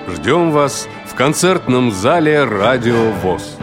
Ждем 0.09 0.51
вас 0.51 0.89
в 1.07 1.15
концертном 1.15 1.93
зале 1.93 2.45
«Радио 2.45 3.13
ВОЗ». 3.23 3.57